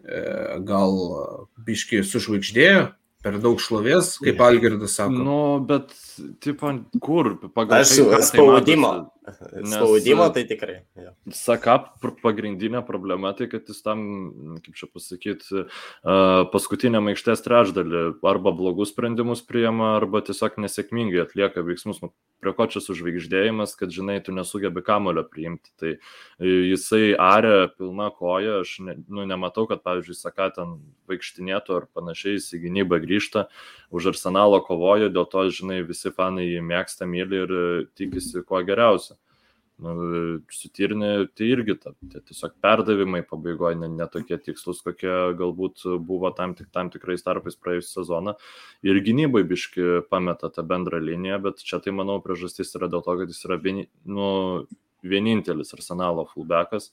e, 0.06 0.20
gal 0.62 0.94
biški 1.66 2.04
sužvaigždėjo? 2.06 2.92
Per 3.24 3.38
daug 3.40 3.62
šlovės, 3.64 4.18
kaip 4.24 4.42
Algirdas 4.44 4.98
sako. 5.00 5.22
Nu, 5.24 5.38
bet, 5.68 5.94
tipo, 6.44 6.74
kur? 7.04 7.30
Pagal 7.56 7.86
Aš 7.86 7.94
tai, 7.96 8.44
tai 8.68 9.23
spaudimo. 9.24 10.26
e, 10.26 10.34
tai 10.36 10.44
tikrai. 10.50 10.76
Jo. 11.00 11.14
Sakap, 11.36 11.94
pagrindinė 12.24 12.84
problema 12.88 13.34
tai, 13.38 13.48
kad 13.52 13.70
jis 13.70 13.82
tam, 13.86 14.04
kaip 14.66 14.78
čia 14.80 14.90
pasakyti, 14.92 15.64
paskutiniam 16.54 17.10
aikštės 17.12 17.46
trečdalį 17.46 18.04
arba 18.34 18.54
blogus 18.56 18.94
sprendimus 18.94 19.44
priema, 19.48 19.96
arba 19.98 20.24
tiesiog 20.26 20.60
nesėkmingai 20.64 21.24
atlieka 21.26 21.66
veiksmus. 21.66 22.02
Nu, 22.04 22.12
prie 22.44 22.54
ko 22.58 22.68
čia 22.68 22.82
sužvaigždėjimas, 22.84 23.78
kad, 23.80 23.94
žinai, 23.96 24.20
tu 24.24 24.36
nesugebi 24.36 24.84
kamulio 24.86 25.24
priimti. 25.28 25.72
Tai 25.80 25.94
e, 25.96 26.00
jisai 26.74 27.14
arė 27.16 27.70
pilna 27.78 28.10
koja, 28.14 28.60
aš 28.64 28.76
ne, 28.84 28.98
nu, 29.08 29.24
nematau, 29.30 29.66
kad, 29.70 29.84
pavyzdžiui, 29.86 30.20
Saka 30.20 30.50
ten 30.58 30.76
vaikštinėtų 31.12 31.78
ar 31.80 31.88
panašiai, 31.96 32.38
jis 32.38 32.52
į 32.58 32.64
gynybą 32.68 33.00
grįžta, 33.04 33.48
už 33.94 34.14
arsenalo 34.14 34.60
kovoja, 34.66 35.12
dėl 35.14 35.28
to, 35.30 35.46
žinai, 35.54 35.84
visi 35.86 36.12
fanai 36.14 36.48
jį 36.48 36.64
mėgsta, 36.66 37.06
myli 37.10 37.44
ir 37.46 37.54
e, 37.54 37.68
tikisi 37.98 38.42
kuo 38.48 38.64
geriausio. 38.66 39.20
Nu, 39.84 39.94
su 40.54 40.70
Tirni 40.70 41.28
tai 41.34 41.48
irgi 41.50 41.76
ta, 41.82 41.92
tai 42.12 42.22
tiesiog 42.22 42.54
perdavimai 42.62 43.24
pabaigoje 43.26 43.80
ne, 43.82 43.90
ne 43.92 44.06
tokie 44.10 44.38
tikslus, 44.38 44.84
kokie 44.86 45.12
galbūt 45.40 45.86
buvo 46.08 46.30
tam, 46.38 46.54
tik, 46.58 46.70
tam 46.74 46.92
tikrais 46.94 47.26
tarpais 47.26 47.58
praėjusią 47.58 47.90
sezoną. 48.00 48.36
Ir 48.86 49.02
gynybai 49.04 49.42
biški 49.50 50.06
pameta 50.14 50.52
tą 50.54 50.66
bendrą 50.70 51.02
liniją, 51.02 51.42
bet 51.48 51.66
čia 51.66 51.82
tai 51.84 51.94
manau 51.96 52.20
priežastis 52.24 52.74
yra 52.78 52.90
dėl 52.94 53.02
to, 53.06 53.18
kad 53.24 53.34
jis 53.34 53.42
yra 53.50 53.58
vieni, 53.62 53.88
nu, 54.06 54.30
vienintelis 55.04 55.74
arsenalo 55.76 56.28
fullbackas 56.30 56.92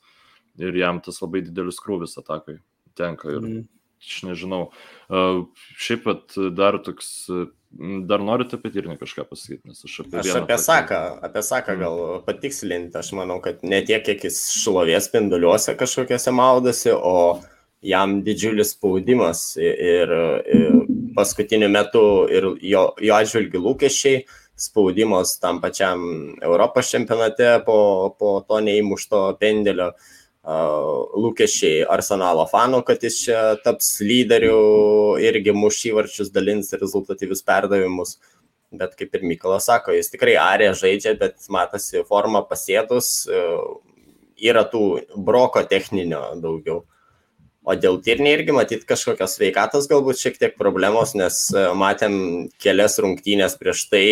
ir 0.59 0.75
jam 0.81 0.99
tas 1.05 1.21
labai 1.23 1.45
didelis 1.47 1.79
krūvis 1.85 2.17
atakai 2.19 2.59
tenka. 2.99 3.37
Ir 3.37 3.45
Mm. 3.45 3.69
Aš 4.01 4.23
nežinau. 4.29 4.69
Uh, 5.11 5.45
šiaip 5.81 6.05
pat 6.07 6.37
dar 6.57 6.79
toks, 6.85 7.11
uh, 7.33 7.49
dar 8.09 8.23
norite 8.25 8.59
apie 8.59 8.73
Tirnį 8.75 8.97
kažką 9.01 9.27
pasakyti, 9.29 9.71
nes 9.71 9.85
aš 9.87 10.01
apie 10.05 10.21
Aš 10.23 10.33
apie 10.41 10.59
Saką, 10.59 11.01
apie 11.27 11.43
Saką 11.47 11.77
gal 11.81 12.03
patikslinti, 12.27 12.99
aš 12.99 13.13
manau, 13.19 13.39
kad 13.45 13.63
ne 13.63 13.83
tiek, 13.87 14.03
kiek 14.07 14.27
jis 14.27 14.43
šlovės 14.59 15.11
spinduliuose 15.11 15.77
kažkokiuose 15.79 16.35
maudosi, 16.35 16.93
o 16.95 17.41
jam 17.87 18.21
didžiulis 18.27 18.75
spaudimas 18.75 19.55
ir, 19.61 20.11
ir 20.11 20.81
paskutiniu 21.17 21.71
metu 21.73 22.05
ir 22.33 22.53
jo, 22.61 22.85
jo 23.01 23.17
atžvilgių 23.17 23.63
lūkesčiai, 23.67 24.25
spaudimas 24.61 25.39
tam 25.41 25.63
pačiam 25.63 26.03
Europos 26.43 26.91
čempionate 26.93 27.61
po, 27.65 28.13
po 28.19 28.41
to 28.45 28.61
neįmušto 28.67 29.23
pendelio, 29.41 29.95
a, 29.95 30.20
lūkesčiai 30.47 31.85
Arsenalo 31.91 32.47
fanų, 32.49 32.83
kad 32.87 33.03
jis 33.05 33.19
čia 33.27 33.41
taps 33.65 34.01
lyderiu, 34.01 35.17
irgi 35.21 35.53
muš 35.53 35.85
įvarčius, 35.93 36.33
dalins 36.33 36.73
rezultatyvius 36.73 37.43
perdavimus. 37.43 38.19
Bet 38.71 38.95
kaip 38.97 39.15
ir 39.15 39.27
Mykolas 39.27 39.67
sako, 39.67 39.93
jis 39.93 40.13
tikrai 40.13 40.37
arė 40.39 40.71
žaidžia, 40.79 41.17
bet 41.19 41.43
matosi 41.51 42.05
forma 42.07 42.45
pasėtus, 42.47 43.27
e, 43.27 43.43
yra 44.47 44.63
tų 44.65 45.03
broko 45.17 45.63
techninio 45.67 46.23
daugiau. 46.41 46.85
O 47.67 47.75
dėl 47.77 47.99
Tirnį 48.01 48.31
irgi 48.33 48.55
matyt 48.57 48.87
kažkokios 48.89 49.35
sveikatos 49.37 49.89
galbūt 49.91 50.23
šiek 50.23 50.39
tiek 50.41 50.55
problemos, 50.57 51.13
nes 51.19 51.51
e, 51.53 51.67
matėm 51.77 52.49
kelias 52.63 52.97
rungtynės 53.03 53.59
prieš 53.61 53.89
tai 53.91 54.07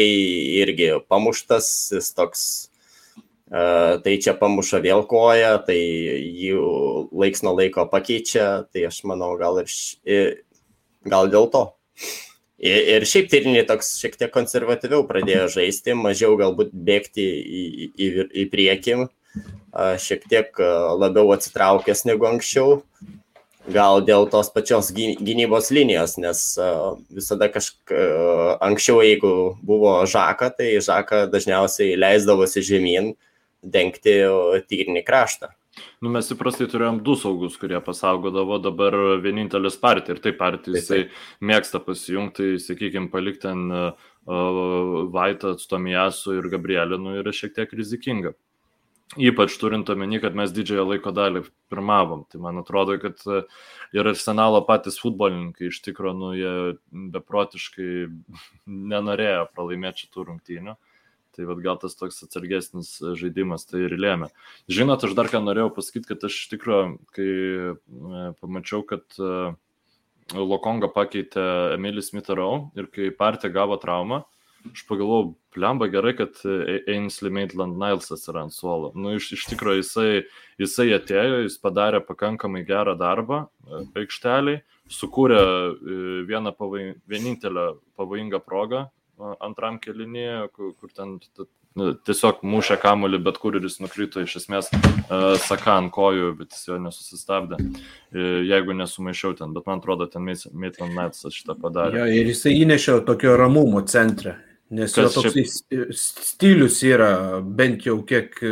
irgi 0.59 0.91
pamuštas, 1.09 1.71
jis 1.95 2.11
toks, 2.19 2.43
tai 3.49 4.17
čia 4.21 4.35
pamuša 4.37 4.81
vėl 4.85 5.05
koją, 5.09 5.55
tai 5.65 5.79
jį 5.79 6.53
laiks 7.17 7.43
nuo 7.47 7.55
laiko 7.57 7.87
pakeičia, 7.89 8.69
tai 8.73 8.87
aš 8.91 9.03
manau 9.09 9.35
gal 9.41 9.63
ir 9.63 9.71
š... 9.71 9.97
i- 10.05 10.37
gal 11.09 11.31
dėl 11.33 11.49
to. 11.53 11.63
Ir, 12.59 12.81
ir 12.99 13.07
šiaip 13.07 13.29
Tirnį 13.31 13.63
toks 13.69 13.95
šiek 14.01 14.17
tiek 14.19 14.33
konservatyviau 14.35 15.05
pradėjo 15.09 15.47
žaisti, 15.61 15.95
mažiau 15.95 16.35
galbūt 16.41 16.73
bėgti 16.75 17.23
į, 17.23 17.63
į, 17.95 18.09
į, 18.43 18.45
priekį, 18.51 18.97
a, 19.73 19.95
šiek 20.03 20.27
tiek 20.29 20.51
a, 20.59 20.73
labiau 20.99 21.31
atsitraukęs 21.37 22.05
negu 22.11 22.27
anksčiau. 22.29 22.83
Gal 23.69 24.01
dėl 24.01 24.25
tos 24.33 24.49
pačios 24.49 24.89
gy- 24.97 25.19
gynybos 25.21 25.69
linijos, 25.77 26.17
nes 26.17 26.41
visada 27.13 27.51
kažkaip 27.53 27.93
anksčiau, 28.65 29.03
jeigu 29.05 29.33
buvo 29.61 29.93
žaka, 30.09 30.49
tai 30.57 30.71
žaka 30.81 31.27
dažniausiai 31.29 31.97
leisdavosi 32.01 32.65
žemyn 32.65 33.13
dengti 33.63 34.21
tyrinį 34.69 35.05
kraštą. 35.07 35.53
Nu, 36.03 36.11
mes 36.15 36.29
įprastai 36.35 36.69
turėjom 36.71 37.01
du 37.07 37.15
saugus, 37.19 37.57
kurie 37.61 37.79
pasaugodavo, 37.85 38.59
dabar 38.63 38.97
vienintelis 39.23 39.79
partija. 39.81 40.17
Ir 40.17 40.23
taip 40.25 40.39
partija 40.41 40.79
jisai 40.79 41.01
mėgsta 41.45 41.81
pasijungti, 41.85 42.57
sakykime, 42.63 43.11
palikti 43.13 43.47
ten 43.47 43.65
uh, 43.71 44.11
Vaitą, 45.15 45.55
Stomijasu 45.61 46.39
ir 46.39 46.51
Gabrielinu 46.53 47.19
yra 47.23 47.35
šiek 47.35 47.55
tiek 47.57 47.75
rizikinga. 47.79 48.35
Ypač 49.17 49.55
turint 49.57 49.89
omeny, 49.89 50.19
kad 50.21 50.35
mes 50.37 50.51
didžiąją 50.53 50.85
laiko 50.91 51.15
dalį 51.17 51.47
pirmavom. 51.73 52.27
Tai 52.29 52.43
man 52.45 52.61
atrodo, 52.61 52.99
kad 53.01 53.23
uh, 53.31 53.47
ir 53.97 54.11
arsenalo 54.11 54.61
patys 54.69 55.01
futbolininkai 55.01 55.71
iš 55.71 55.81
tikrųjų, 55.87 56.19
nu, 56.19 56.35
jie 56.37 57.09
beprotiškai 57.15 57.91
nenorėjo 58.95 59.49
pralaimėti 59.55 60.07
šitų 60.07 60.29
rungtynių. 60.33 60.79
Tai 61.39 61.47
vad 61.47 61.61
gal 61.63 61.77
tas 61.79 61.95
toks 61.95 62.17
atsargesnis 62.25 62.97
žaidimas 63.21 63.63
tai 63.71 63.85
ir 63.87 63.93
lėmė. 63.95 64.27
Žinot, 64.67 65.05
aš 65.07 65.13
dar 65.15 65.29
ką 65.31 65.39
norėjau 65.45 65.69
pasakyti, 65.77 66.09
kad 66.11 66.25
aš 66.27 66.35
iš 66.35 66.49
tikrųjų, 66.51 66.89
kai 67.15 67.27
e, 67.31 68.25
pamačiau, 68.41 68.83
kad 68.89 69.07
e, 69.23 69.53
Lokonga 70.35 70.91
pakeitė 70.91 71.45
Emilis 71.77 72.11
Mitarau 72.11 72.73
ir 72.75 72.91
kai 72.91 73.13
partija 73.15 73.55
gavo 73.55 73.79
traumą, 73.79 74.25
aš 74.67 74.83
pagalvojau, 74.91 75.31
plemba 75.55 75.87
gerai, 75.95 76.17
kad 76.19 76.43
E- 76.43 76.83
Ainsley 76.91 77.31
Maitland 77.31 77.79
Nilesas 77.79 78.27
yra 78.35 78.43
ant 78.49 78.59
suolo. 78.59 78.91
Nu, 78.99 79.15
iš, 79.15 79.31
iš 79.39 79.47
tikrųjų, 79.55 79.85
jisai, 79.85 80.11
jisai 80.59 80.91
atėjo, 80.99 81.45
jis 81.47 81.63
padarė 81.63 82.03
pakankamai 82.03 82.67
gerą 82.67 82.99
darbą 82.99 83.45
e, 83.47 83.87
aikšteliai, 84.03 84.65
sukūrė 84.91 85.39
e, 85.39 85.99
vieną 86.27 86.59
pavoj, 86.59 86.97
vienintelę 87.07 87.71
pavojingą 87.95 88.43
progą 88.43 88.89
antram 89.45 89.79
kelinėje, 89.83 90.49
kur, 90.55 90.75
kur 90.79 90.93
ten 90.95 91.19
nu, 91.79 91.93
tiesiog 92.09 92.43
mušė 92.47 92.79
kamuolį, 92.83 93.21
bet 93.29 93.39
kur 93.43 93.59
ir 93.59 93.67
jis 93.67 93.79
nukrito 93.83 94.23
iš 94.25 94.39
esmės 94.43 94.71
uh, 94.73 95.37
saka 95.45 95.77
ant 95.79 95.93
kojų, 95.95 96.33
bet 96.41 96.57
jis 96.57 96.71
jo 96.71 96.79
nesusistabdė, 96.83 97.61
e, 97.61 98.27
jeigu 98.49 98.75
nesumaišiau 98.79 99.37
ten, 99.39 99.55
bet 99.57 99.69
man 99.69 99.83
atrodo, 99.83 100.09
ten 100.11 100.27
Maitland 100.27 100.97
Nightsas 100.97 101.37
šitą 101.37 101.59
padarė. 101.61 102.03
Jo, 102.03 102.11
ir 102.21 102.33
jisai 102.33 102.57
įnešė 102.63 103.01
tokio 103.09 103.37
ramumo 103.39 103.85
centre. 103.87 104.39
Nes 104.71 104.93
jo 104.93 105.07
toks 105.09 105.33
čia- 105.33 105.87
stilius 105.97 106.83
yra, 106.85 107.41
bent 107.41 107.87
jau 107.87 108.03
kiek 108.05 108.35
e, 108.45 108.51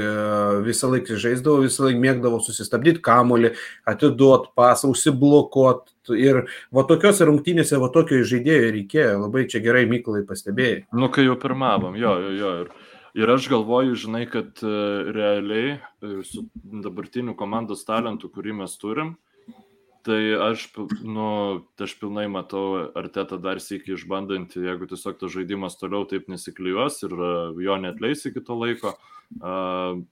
visą 0.65 0.89
laiką 0.89 1.19
žaisdavo, 1.21 1.61
visą 1.67 1.85
laiką 1.85 2.01
mėgdavo 2.01 2.39
susistabdyti 2.41 3.03
kamolį, 3.05 3.51
atiduot 3.93 4.55
pasą, 4.57 4.89
užsiblokuot. 4.95 5.93
Ir 6.17 6.45
va 6.73 6.87
tokiuose 6.89 7.27
rungtynėse, 7.29 7.77
va 7.83 7.91
tokio 7.93 8.23
žaidėjo 8.25 8.73
reikėjo. 8.79 9.13
Labai 9.27 9.45
čia 9.51 9.61
gerai 9.61 9.85
Mykolai 9.91 10.25
pastebėjai. 10.25 10.87
Nu, 10.97 11.11
kai 11.13 11.27
jau 11.27 11.37
pirmavom, 11.43 11.99
jo, 12.01 12.15
jo, 12.25 12.33
jo. 12.41 12.55
Ir, 12.63 12.73
ir 13.21 13.35
aš 13.37 13.51
galvoju, 13.53 14.01
žinai, 14.07 14.25
kad 14.33 14.65
e, 14.65 14.73
realiai 15.13 15.77
e, 15.77 16.17
su 16.25 16.47
dabartiniu 16.65 17.37
komandos 17.37 17.85
talentu, 17.85 18.33
kurį 18.33 18.57
mes 18.63 18.79
turim, 18.81 19.19
tai 20.07 20.21
aš, 20.39 20.69
nu, 21.03 21.29
aš 21.83 21.97
pilnai 22.01 22.27
matau 22.31 22.89
Artetą 22.99 23.39
dar 23.43 23.59
sėki 23.63 23.97
išbandantį, 23.97 24.63
jeigu 24.69 24.87
tiesiog 24.91 25.19
tas 25.21 25.33
žaidimas 25.35 25.79
toliau 25.81 26.07
taip 26.09 26.31
nesiklijuos 26.31 27.01
ir 27.07 27.15
e, 27.17 27.33
jo 27.67 27.79
netleis 27.83 28.23
iki 28.31 28.45
to 28.47 28.59
laiko. 28.59 28.95
Uh, 29.37 30.05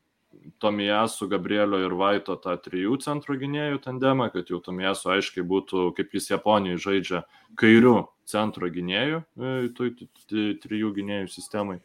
Tomijasu, 0.59 1.29
Gabrielio 1.31 1.79
ir 1.79 1.95
Vaito 1.95 2.35
tą 2.43 2.57
trijų 2.59 2.97
centro 3.05 3.37
gynėjų 3.39 3.79
tandemą, 3.85 4.27
kad 4.35 4.51
jau 4.51 4.59
Tomijasu 4.63 5.13
aiškiai 5.15 5.45
būtų, 5.47 5.85
kaip 5.95 6.15
jis 6.17 6.31
Japonijoje 6.33 6.83
žaidžia, 6.83 7.21
kairių 7.61 7.95
centro 8.29 8.71
gynėjų, 8.75 9.23
e, 9.39 9.55
toj 9.77 9.95
t- 9.99 10.09
t- 10.27 10.55
trijų 10.65 10.91
gynėjų 10.99 11.31
sistemai. 11.33 11.79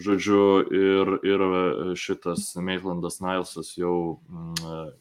Žodžiu, 0.00 0.42
ir, 0.70 1.12
ir 1.26 1.46
e, 1.46 1.62
šitas 1.98 2.52
Maitlandas 2.62 3.18
Nilesas 3.24 3.74
jau 3.78 4.20
mm, 4.30 4.94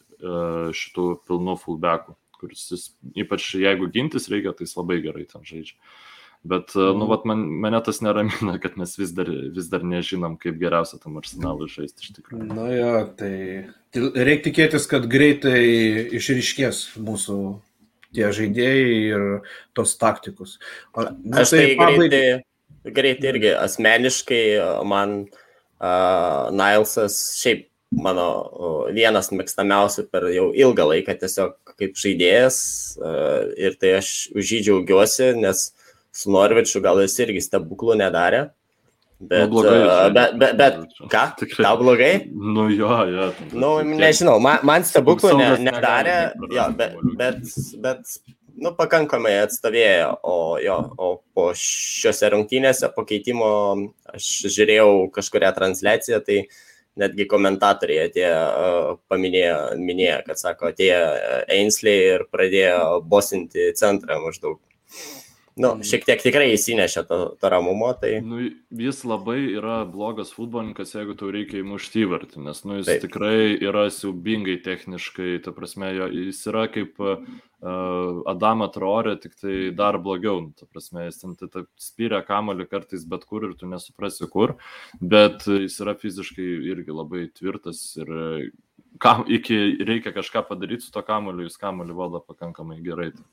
šitų 0.75 1.03
pilnų 1.29 1.53
fullbackų, 1.61 2.17
kuris 2.39 2.65
jis, 2.71 2.87
ypač 3.19 3.51
jeigu 3.59 3.89
gintis 3.93 4.29
reikia, 4.31 4.55
tai 4.55 4.67
jis 4.67 4.77
labai 4.79 5.01
gerai 5.03 5.27
ten 5.29 5.43
žaidžia. 5.47 5.77
Bet, 6.47 6.71
e, 6.79 6.79
nu, 6.95 7.03
vat 7.09 7.25
man, 7.27 7.41
mane 7.63 7.81
tas 7.83 7.99
neramina, 7.99 8.55
kad 8.63 8.77
mes 8.79 8.93
vis 8.95 9.11
dar, 9.15 9.27
vis 9.27 9.67
dar 9.71 9.83
nežinom, 9.83 10.37
kaip 10.39 10.55
geriausia 10.61 10.99
tam 11.03 11.17
arsenalui 11.19 11.67
žaisti 11.71 12.05
iš 12.05 12.13
tikrųjų. 12.15 12.47
Na 12.55 12.67
jo, 12.71 12.93
tai 13.19 13.33
reikia 14.15 14.45
tikėtis, 14.47 14.87
kad 14.87 15.07
greitai 15.11 15.59
išriškės 16.15 16.85
mūsų 17.03 17.39
tie 18.15 18.29
žaidėjai 18.33 18.93
ir 19.11 19.25
tos 19.77 19.97
taktikus. 19.99 20.55
O, 20.95 21.03
na, 21.03 21.43
Aš 21.43 21.51
tai 21.57 21.65
pabaigai- 21.75 22.07
greitai, 22.07 22.93
greitai 22.95 23.31
irgi 23.33 23.51
asmeniškai 23.59 24.43
man 24.87 25.19
uh, 25.27 26.49
Nilesas 26.55 27.19
šiaip 27.41 27.68
mano 27.91 28.27
uh, 28.29 28.91
vienas 28.93 29.31
mėgstamiausių 29.33 30.05
per 30.13 30.27
jau 30.33 30.49
ilgą 30.53 30.85
laiką 30.91 31.15
tiesiog 31.23 31.55
kaip 31.79 31.97
žaidėjas 31.97 32.59
uh, 33.01 33.49
ir 33.57 33.77
tai 33.81 33.95
aš 33.99 34.29
už 34.37 34.53
jį 34.55 34.61
džiaugiuosi, 34.67 35.33
nes 35.41 35.69
su 36.13 36.31
Norvičiu 36.33 36.81
gal 36.85 37.01
jis 37.03 37.17
irgi 37.25 37.43
stebuklų 37.47 37.97
nedarė. 38.03 38.49
Bet, 39.19 39.49
Nu, 39.49 39.51
blogai, 39.51 39.75
e, 39.75 39.83
žinai. 39.83 40.11
bet, 40.15 40.35
bet, 40.39 40.53
bet 40.55 40.75
ką? 41.11 41.23
Tikrai. 41.41 41.63
Tau 41.65 41.77
blogai? 41.81 42.11
Nu 42.31 42.69
jo, 42.71 42.91
jo. 43.11 43.25
Nu, 43.51 43.71
nežinau, 43.83 44.37
man, 44.39 44.61
man 44.63 44.85
stebuklų 44.87 45.33
ne, 45.35 45.49
nedarė, 45.65 46.19
jo, 46.55 46.67
bet, 46.79 46.93
bet, 47.19 47.41
bet, 47.83 48.13
nu, 48.55 48.71
pakankamai 48.77 49.33
atstovėjo, 49.41 50.13
o, 50.23 50.37
jo, 50.63 50.77
o 50.95 51.09
po 51.35 51.49
šiuose 51.51 52.31
rungtynėse 52.31 52.87
po 52.95 53.03
keitimo 53.09 53.51
aš 54.13 54.29
žiūrėjau 54.55 55.09
kažkuria 55.19 55.51
transliaciją, 55.57 56.21
tai 56.23 56.45
netgi 56.99 57.27
komentatoriai 57.31 58.09
atėjo, 58.09 58.41
e, 58.63 58.97
paminėjo, 59.11 59.57
minėjo, 59.79 60.19
kad 60.27 60.41
sako, 60.41 60.73
atėjo 60.73 60.99
Ainsley 61.55 62.13
ir 62.15 62.25
pradėjo 62.33 62.99
bosinti 63.09 63.71
centrą 63.79 64.19
maždaug. 64.25 64.59
Nu, 65.59 65.73
šiek 65.83 66.05
tiek 66.07 66.21
tikrai 66.23 66.53
įsinešė 66.53 67.03
to, 67.09 67.17
to 67.39 67.49
ramumo, 67.51 67.89
tai 67.99 68.13
Nu, 68.23 68.39
jis 68.79 69.01
labai 69.07 69.37
yra 69.57 69.81
blogas 69.89 70.31
futbolininkas, 70.35 70.93
jeigu 70.95 71.17
tau 71.19 71.31
reikia 71.35 71.59
įmušti 71.59 72.05
įvartį, 72.05 72.43
nes 72.45 72.63
nu, 72.63 72.77
jis 72.79 72.87
Taip. 72.87 73.03
Tikrai 73.03 73.57
yra 73.57 73.89
siaubingai 73.91 74.55
techniškai, 74.63 75.33
ta 75.43 75.51
prasme, 75.55 75.91
jo, 75.97 76.07
jis 76.29 76.39
yra 76.51 76.63
kaip 76.71 77.03
uh, 77.03 77.19
Adama 78.31 78.69
Traorė, 78.71 79.17
tik 79.19 79.35
tai 79.41 79.57
dar 79.75 79.99
blogiau, 79.99 80.45
nu, 80.47 80.55
ta 80.55 80.69
prasme, 80.69 81.09
jis 81.09 81.19
ten 81.25 81.35
tai, 81.39 81.51
ta, 81.51 81.65
spyrė 81.81 82.23
kamolį 82.27 82.69
kartais 82.71 83.03
bet 83.09 83.27
kur 83.27 83.49
ir 83.49 83.57
tu 83.59 83.67
nesuprasi 83.67 84.29
kur, 84.31 84.55
bet 85.01 85.43
jis 85.43 85.75
yra 85.83 85.97
fiziškai 85.99 86.47
irgi 86.71 86.95
labai 86.95 87.27
tvirtas 87.35 87.83
ir 87.99 88.15
kam, 89.03 89.25
iki 89.27 89.79
reikia 89.83 90.15
kažką 90.15 90.45
padaryti 90.47 90.87
su 90.87 90.95
to 90.95 91.03
kamoliu, 91.03 91.49
jis 91.49 91.59
kamolį 91.59 91.99
valdo 91.99 92.23
pakankamai 92.23 92.79
gerai. 92.85 93.11
Tai. 93.17 93.27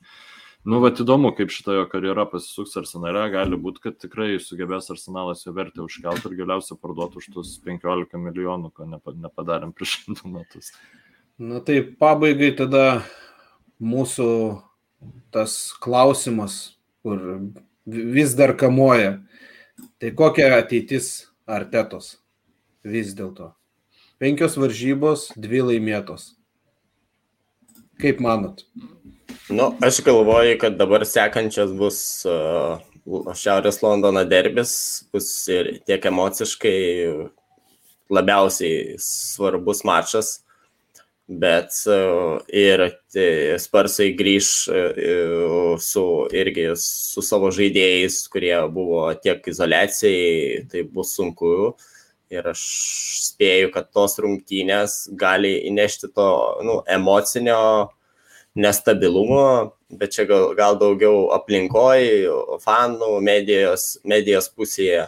Nu, 0.65 0.79
va, 0.83 0.89
įdomu, 0.91 1.29
kaip 1.37 1.51
šita 1.53 1.75
jo 1.77 1.83
karjera 1.91 2.25
pasisuks 2.27 2.75
arsenale. 2.79 3.21
Gali 3.31 3.59
būti, 3.61 3.81
kad 3.85 3.99
tikrai 4.01 4.33
sugebės 4.43 4.89
arsenalas 4.91 5.45
jo 5.45 5.53
vertę 5.55 5.83
užkelti 5.85 6.27
ir 6.27 6.37
galiausiai 6.41 6.79
parduoti 6.81 7.21
už 7.21 7.29
tuos 7.35 7.53
15 7.63 8.19
milijonų, 8.19 8.71
ko 8.75 8.87
nepa- 8.89 9.15
nepadarėm 9.15 9.71
prieš 9.75 9.99
du 10.17 10.33
metus. 10.33 10.73
Na 11.37 11.61
tai 11.61 11.83
pabaigai 11.85 12.51
tada 12.57 13.03
mūsų 13.79 14.27
tas 15.31 15.55
klausimas, 15.79 16.77
kur 17.05 17.21
vis 17.85 18.33
dar 18.35 18.55
kamuoja. 18.57 19.19
Tai 20.01 20.09
kokia 20.17 20.49
ateitis 20.57 21.27
artetos 21.45 22.17
vis 22.83 23.13
dėlto? 23.15 23.53
Penkios 24.17 24.57
varžybos, 24.57 25.29
dvi 25.37 25.61
laimėtos. 25.61 26.31
Kaip 28.01 28.19
manot? 28.21 28.65
Nu, 29.49 29.75
aš 29.81 30.01
galvoju, 30.03 30.57
kad 30.59 30.75
dabar 30.75 31.05
sekančias 31.07 31.69
bus 31.71 31.99
uh, 32.27 32.81
Šiaurės 33.31 33.79
Londono 33.79 34.25
derbis, 34.27 34.73
bus 35.15 35.29
ir 35.47 35.69
tiek 35.87 36.03
emociškai 36.09 36.79
labiausiai 38.11 38.97
svarbus 38.99 39.85
mačas, 39.87 40.33
bet 41.31 41.71
uh, 41.87 42.43
ir 42.51 42.89
Sparsai 43.63 44.09
grįž 44.19 44.51
uh, 44.67 45.79
su, 45.79 46.05
irgi 46.35 46.73
su 46.83 47.23
savo 47.23 47.47
žaidėjais, 47.55 48.25
kurie 48.33 48.55
buvo 48.67 49.07
tiek 49.23 49.47
izolacijai, 49.47 50.65
tai 50.67 50.83
bus 50.83 51.15
sunku. 51.15 51.77
Ir 52.27 52.51
aš 52.51 52.61
spėju, 53.29 53.71
kad 53.71 53.93
tos 53.95 54.19
rungtynės 54.19 55.05
gali 55.15 55.53
įnešti 55.69 56.11
to 56.11 56.31
nu, 56.67 56.81
emocinio 56.83 57.61
nestabilumo, 58.57 59.73
bet 59.93 60.15
čia 60.15 60.25
gal, 60.29 60.49
gal 60.57 60.77
daugiau 60.81 61.27
aplinkoj, 61.35 62.07
fanų, 62.63 63.11
medijos, 63.23 63.93
medijos 64.07 64.49
pusėje. 64.53 65.07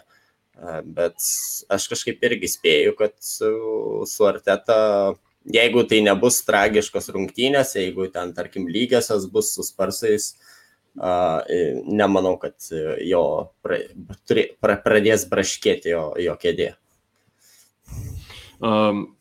Bet 0.92 1.16
aš 1.72 1.88
kažkaip 1.92 2.24
irgi 2.28 2.50
spėju, 2.52 2.94
kad 3.00 3.14
su, 3.24 3.50
su 4.12 4.28
Arteta, 4.28 4.80
jeigu 5.48 5.86
tai 5.88 6.02
nebus 6.04 6.42
tragiškos 6.48 7.08
rungtynės, 7.16 7.78
jeigu 7.80 8.10
ten, 8.12 8.34
tarkim, 8.36 8.68
lygiosios 8.68 9.30
bus 9.32 9.54
su 9.56 9.64
Sparsais, 9.64 10.34
i- 11.00 11.80
nemanau, 11.88 12.36
kad 12.42 12.58
jo 13.08 13.24
pra, 13.64 13.80
pra, 14.60 14.76
pradės 14.84 15.24
braškėti 15.32 15.94
jo, 15.94 16.04
jo 16.20 16.36
kėdė. 16.42 16.74
Um, 18.60 19.16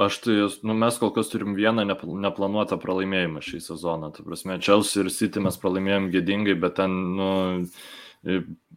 aš 0.00 0.18
tai, 0.24 0.36
nu, 0.64 0.76
mes 0.78 0.98
kol 1.00 1.12
kas 1.14 1.28
turim 1.32 1.56
vieną 1.58 1.84
nepl- 1.88 2.16
neplanuotą 2.24 2.78
pralaimėjimą 2.80 3.42
šį 3.44 3.60
sezoną. 3.66 4.12
Tai 4.16 4.26
prasme, 4.26 4.58
Chelsea 4.62 5.04
ir 5.04 5.12
City 5.12 5.42
mes 5.44 5.58
pralaimėjom 5.60 6.10
gėdingai, 6.14 6.56
bet 6.60 6.78
ten, 6.80 6.94
nu, 7.18 7.30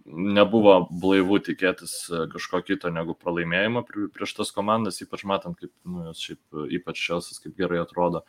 nebuvo 0.05 0.75
blaivų 0.89 1.39
tikėtis 1.45 1.93
e, 2.09 2.25
kažko 2.33 2.61
kito 2.65 2.89
negu 2.93 3.15
pralaimėjimo 3.17 3.85
pri- 3.87 4.09
prieš 4.13 4.35
tas 4.39 4.51
komandas, 4.53 5.01
ypač 5.05 5.25
matant, 5.25 5.57
kaip, 5.59 5.71
nu, 5.85 6.07
jos 6.09 6.21
šiaip, 6.21 6.41
ypač 6.79 7.01
Chelsea, 7.01 7.39
kaip 7.43 7.55
gerai 7.57 7.81
atrodo. 7.83 8.25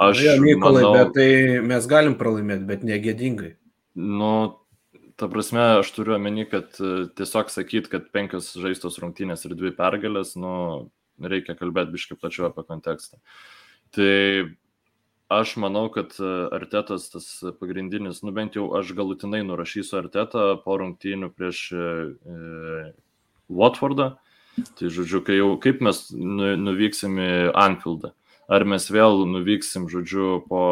Aš 0.00 0.22
ja, 0.24 0.36
Mykolai, 0.40 0.84
manau, 0.84 0.92
bet 0.96 1.12
tai 1.16 1.60
mes 1.64 1.88
galim 1.88 2.16
pralaimėti, 2.20 2.64
bet 2.68 2.84
negėdingai. 2.88 3.54
Nu, 4.00 4.32
ta 5.20 5.28
prasme, 5.28 5.60
aš 5.82 5.90
turiu 5.92 6.16
omeny, 6.16 6.46
kad 6.48 6.72
e, 6.80 7.10
tiesiog 7.16 7.52
sakyt, 7.52 7.90
kad 7.92 8.08
penkios 8.14 8.54
žaistos 8.56 8.96
rungtynės 9.02 9.44
ir 9.48 9.56
dvi 9.58 9.74
pergalės, 9.76 10.36
nu, 10.40 10.54
reikia 11.20 11.56
kalbėti 11.58 11.96
biškai 11.96 12.18
plačiau 12.20 12.48
apie 12.48 12.64
kontekstą. 12.68 13.20
Tai 13.94 14.14
aš 15.30 15.54
manau, 15.62 15.88
kad 15.92 16.16
e, 16.18 16.30
Artetas 16.56 17.10
tas 17.12 17.28
pagrindinis, 17.60 18.22
nu 18.26 18.34
bent 18.34 18.56
jau 18.58 18.70
aš 18.78 18.94
galutinai 18.98 19.42
nurašysiu 19.46 20.00
Artetą 20.00 20.46
po 20.64 20.78
rungtynių 20.80 21.30
prieš 21.34 21.62
e, 21.72 21.86
e, 22.24 22.90
Watfordą. 23.50 24.14
Tai 24.76 24.90
žodžiu, 24.92 25.22
kai 25.24 25.38
jau, 25.38 25.54
kaip 25.62 25.80
mes 25.84 26.08
nu, 26.12 26.54
nuvyksim 26.58 27.16
į 27.22 27.30
Anfieldą. 27.56 28.12
Ar 28.50 28.66
mes 28.66 28.88
vėl 28.90 29.22
nuvyksim, 29.30 29.86
žodžiu, 29.88 30.40
po 30.50 30.62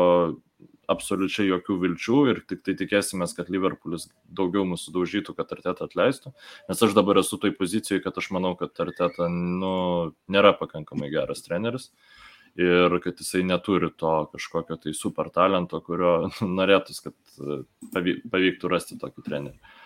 absoliučiai 0.89 1.49
jokių 1.51 1.77
vilčių 1.85 2.19
ir 2.33 2.41
tik 2.49 2.63
tai 2.67 2.75
tikėsimės, 2.79 3.35
kad 3.37 3.51
Liverpoolis 3.53 4.09
daugiau 4.25 4.65
mūsų 4.69 4.95
daužytų, 4.95 5.35
kad 5.37 5.53
Arteta 5.57 5.89
atleistų. 5.89 6.33
Nes 6.71 6.85
aš 6.85 6.95
dabar 6.97 7.21
esu 7.21 7.39
toj 7.41 7.53
pozicijoje, 7.59 8.03
kad 8.05 8.17
aš 8.21 8.31
manau, 8.37 8.55
kad 8.59 8.73
Arteta 8.85 9.29
nu, 9.33 9.75
nėra 10.33 10.55
pakankamai 10.59 11.13
geras 11.13 11.45
treneris 11.45 11.91
ir 12.59 12.97
kad 13.05 13.21
jisai 13.21 13.45
neturi 13.47 13.91
to 13.97 14.13
kažkokio 14.33 14.79
tai 14.83 14.95
super 14.97 15.29
talento, 15.35 15.81
kurio 15.85 16.15
norėtųs, 16.59 17.03
kad 17.05 17.37
e, 17.39 17.61
pavy- 17.95 18.21
pavyktų 18.33 18.73
rasti 18.73 18.99
tokį 18.99 19.27
trenerį. 19.27 19.77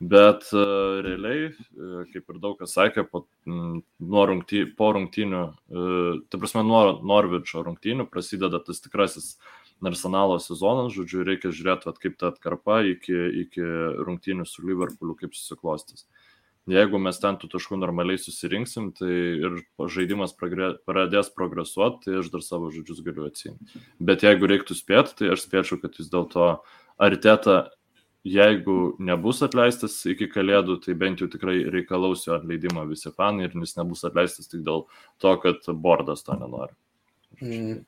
Bet 0.00 0.48
uh, 0.56 0.98
realiai, 1.04 1.50
uh, 1.52 2.00
kaip 2.10 2.32
ir 2.32 2.38
daug 2.42 2.56
kas 2.58 2.72
sakė, 2.74 3.04
po, 3.06 3.20
rungty, 3.46 4.62
po 4.78 4.88
rungtynių, 4.96 5.42
uh, 5.44 6.16
tai 6.32 6.40
prasme, 6.40 6.64
nuo 6.66 6.80
Norvičio 7.06 7.62
rungtynių 7.66 8.08
prasideda 8.10 8.58
tas 8.64 8.80
tikrasis 8.82 9.28
arsenalo 9.86 10.38
sezonas, 10.42 10.94
žodžiu, 10.96 11.22
reikia 11.26 11.52
žiūrėti, 11.54 11.88
vat, 11.90 12.00
kaip 12.02 12.16
ta 12.18 12.32
atkarpa 12.32 12.80
iki, 12.94 13.14
iki 13.44 13.62
rungtynių 14.06 14.46
su 14.48 14.64
Liverpooliu, 14.66 15.14
kaip 15.18 15.36
susiklostys. 15.36 16.06
Jeigu 16.68 16.98
mes 17.00 17.16
ten 17.16 17.38
tų 17.40 17.48
taškų 17.54 17.78
normaliai 17.80 18.20
susirinksim, 18.20 18.90
tai 18.98 19.12
ir 19.40 19.54
žaidimas 19.88 20.34
progre, 20.36 20.74
pradės 20.84 21.30
progresuoti, 21.32 22.02
tai 22.04 22.18
aš 22.20 22.28
dar 22.34 22.44
savo 22.44 22.68
žodžius 22.74 23.00
galiu 23.06 23.24
atsimti. 23.30 23.80
Bet 24.04 24.26
jeigu 24.26 24.50
reiktų 24.50 24.76
spėti, 24.76 25.14
tai 25.16 25.30
aš 25.32 25.46
spėčiau, 25.46 25.80
kad 25.80 25.96
vis 25.96 26.10
dėlto 26.12 26.50
Arteta, 27.00 27.70
jeigu 28.28 28.98
nebus 29.00 29.40
atleistas 29.46 29.96
iki 30.12 30.28
kalėdų, 30.28 30.76
tai 30.84 30.96
bent 30.98 31.22
jau 31.22 31.30
tikrai 31.32 31.62
reikalaus 31.72 32.26
jo 32.26 32.36
atleidimo 32.36 32.84
visi 32.90 33.14
fanai 33.16 33.48
ir 33.48 33.56
jis 33.56 33.78
nebus 33.78 34.04
atleistas 34.04 34.50
tik 34.50 34.66
dėl 34.66 34.84
to, 35.22 35.34
kad 35.40 35.64
bordas 35.72 36.26
to 36.26 36.36
nenori. 36.36 36.74
Mm. 37.42 37.82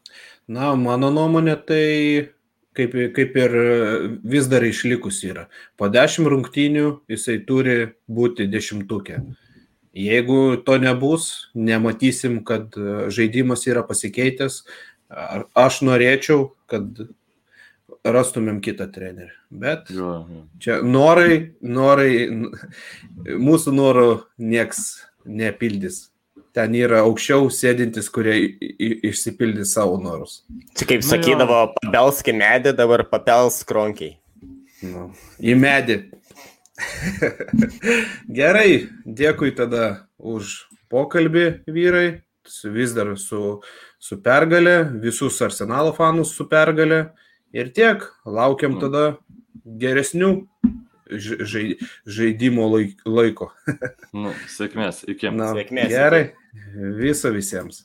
Na, 0.50 0.74
mano 0.78 1.10
nuomonė, 1.14 1.56
tai 1.66 1.84
kaip, 2.78 2.94
kaip 3.16 3.36
ir 3.38 3.56
vis 4.22 4.48
dar 4.50 4.64
išlikus 4.66 5.22
yra. 5.26 5.48
Po 5.78 5.90
dešimt 5.90 6.30
rungtynių 6.30 6.86
jisai 7.10 7.40
turi 7.46 7.78
būti 8.10 8.48
dešimtukė. 8.50 9.22
Jeigu 9.96 10.60
to 10.66 10.76
nebus, 10.78 11.50
nematysim, 11.58 12.44
kad 12.46 12.76
e, 12.78 13.08
žaidimas 13.10 13.66
yra 13.66 13.82
pasikeitęs, 13.82 14.60
aš 15.58 15.80
norėčiau, 15.82 16.52
kad 16.70 16.86
rastumėm 18.06 18.60
kitą 18.64 18.86
trenerį. 18.94 19.32
Bet 19.50 19.90
Jo, 19.90 20.12
jo. 20.30 20.44
čia 20.62 20.78
norai, 20.86 21.56
norai, 21.60 22.12
mūsų 23.26 23.74
norų 23.74 24.08
nieks 24.38 24.84
nepildys. 25.26 26.09
Ten 26.56 26.74
yra 26.74 27.04
aukščiau 27.06 27.46
sėdintis, 27.54 28.08
kurie 28.10 28.34
išsipildys 29.06 29.74
savo 29.76 30.00
norus. 30.02 30.40
Čia 30.74 30.88
kaip 30.90 31.04
Nu 31.04 31.08
sakydavo, 31.12 31.58
papelsk 31.76 32.30
į 32.32 32.34
medį, 32.40 32.72
dabar 32.78 33.04
papelsk 33.10 33.68
kronkiai. 33.70 34.16
Nu, 34.82 35.10
į 35.38 35.54
medį. 35.60 35.98
Gerai, 38.40 38.88
dėkui 39.06 39.52
tada 39.56 40.08
už 40.18 40.56
pokalbį, 40.92 41.46
vyrai. 41.70 42.08
Vis 42.74 42.94
dar 42.96 43.12
su, 43.20 43.60
su 44.02 44.16
pergalė, 44.24 44.78
visus 45.04 45.36
arsenalo 45.44 45.92
fanus 45.94 46.32
su 46.34 46.48
pergalė. 46.50 47.10
Ir 47.54 47.70
tiek, 47.74 48.02
laukiam 48.26 48.74
Nu. 48.74 48.80
tada 48.82 49.04
geresnių 49.64 50.32
žai- 51.18 51.76
žaidimo 52.06 52.68
laik- 52.72 53.00
laiko. 53.06 53.50
Nu, 54.12 54.32
sėkmės, 54.50 55.04
iki. 55.08 55.30
Na, 55.30 55.52
Sėkmės, 55.54 55.88
Gerai, 55.92 56.24
viso 56.98 57.30
visiems. 57.34 57.84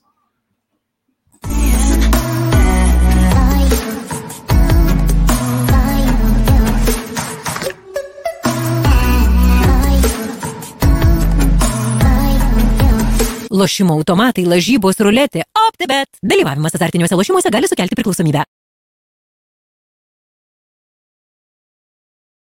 Lošimo 13.56 13.94
automatai, 13.96 14.44
lažybos, 14.50 14.98
ruletė, 15.06 15.46
OptiBet. 15.70 16.10
Dalyvavimas 16.26 16.76
azartiniuose 16.76 17.16
lošimuose 17.16 17.52
gali 17.54 17.70
sukelti 17.72 17.96
priklausomybę. 17.96 18.44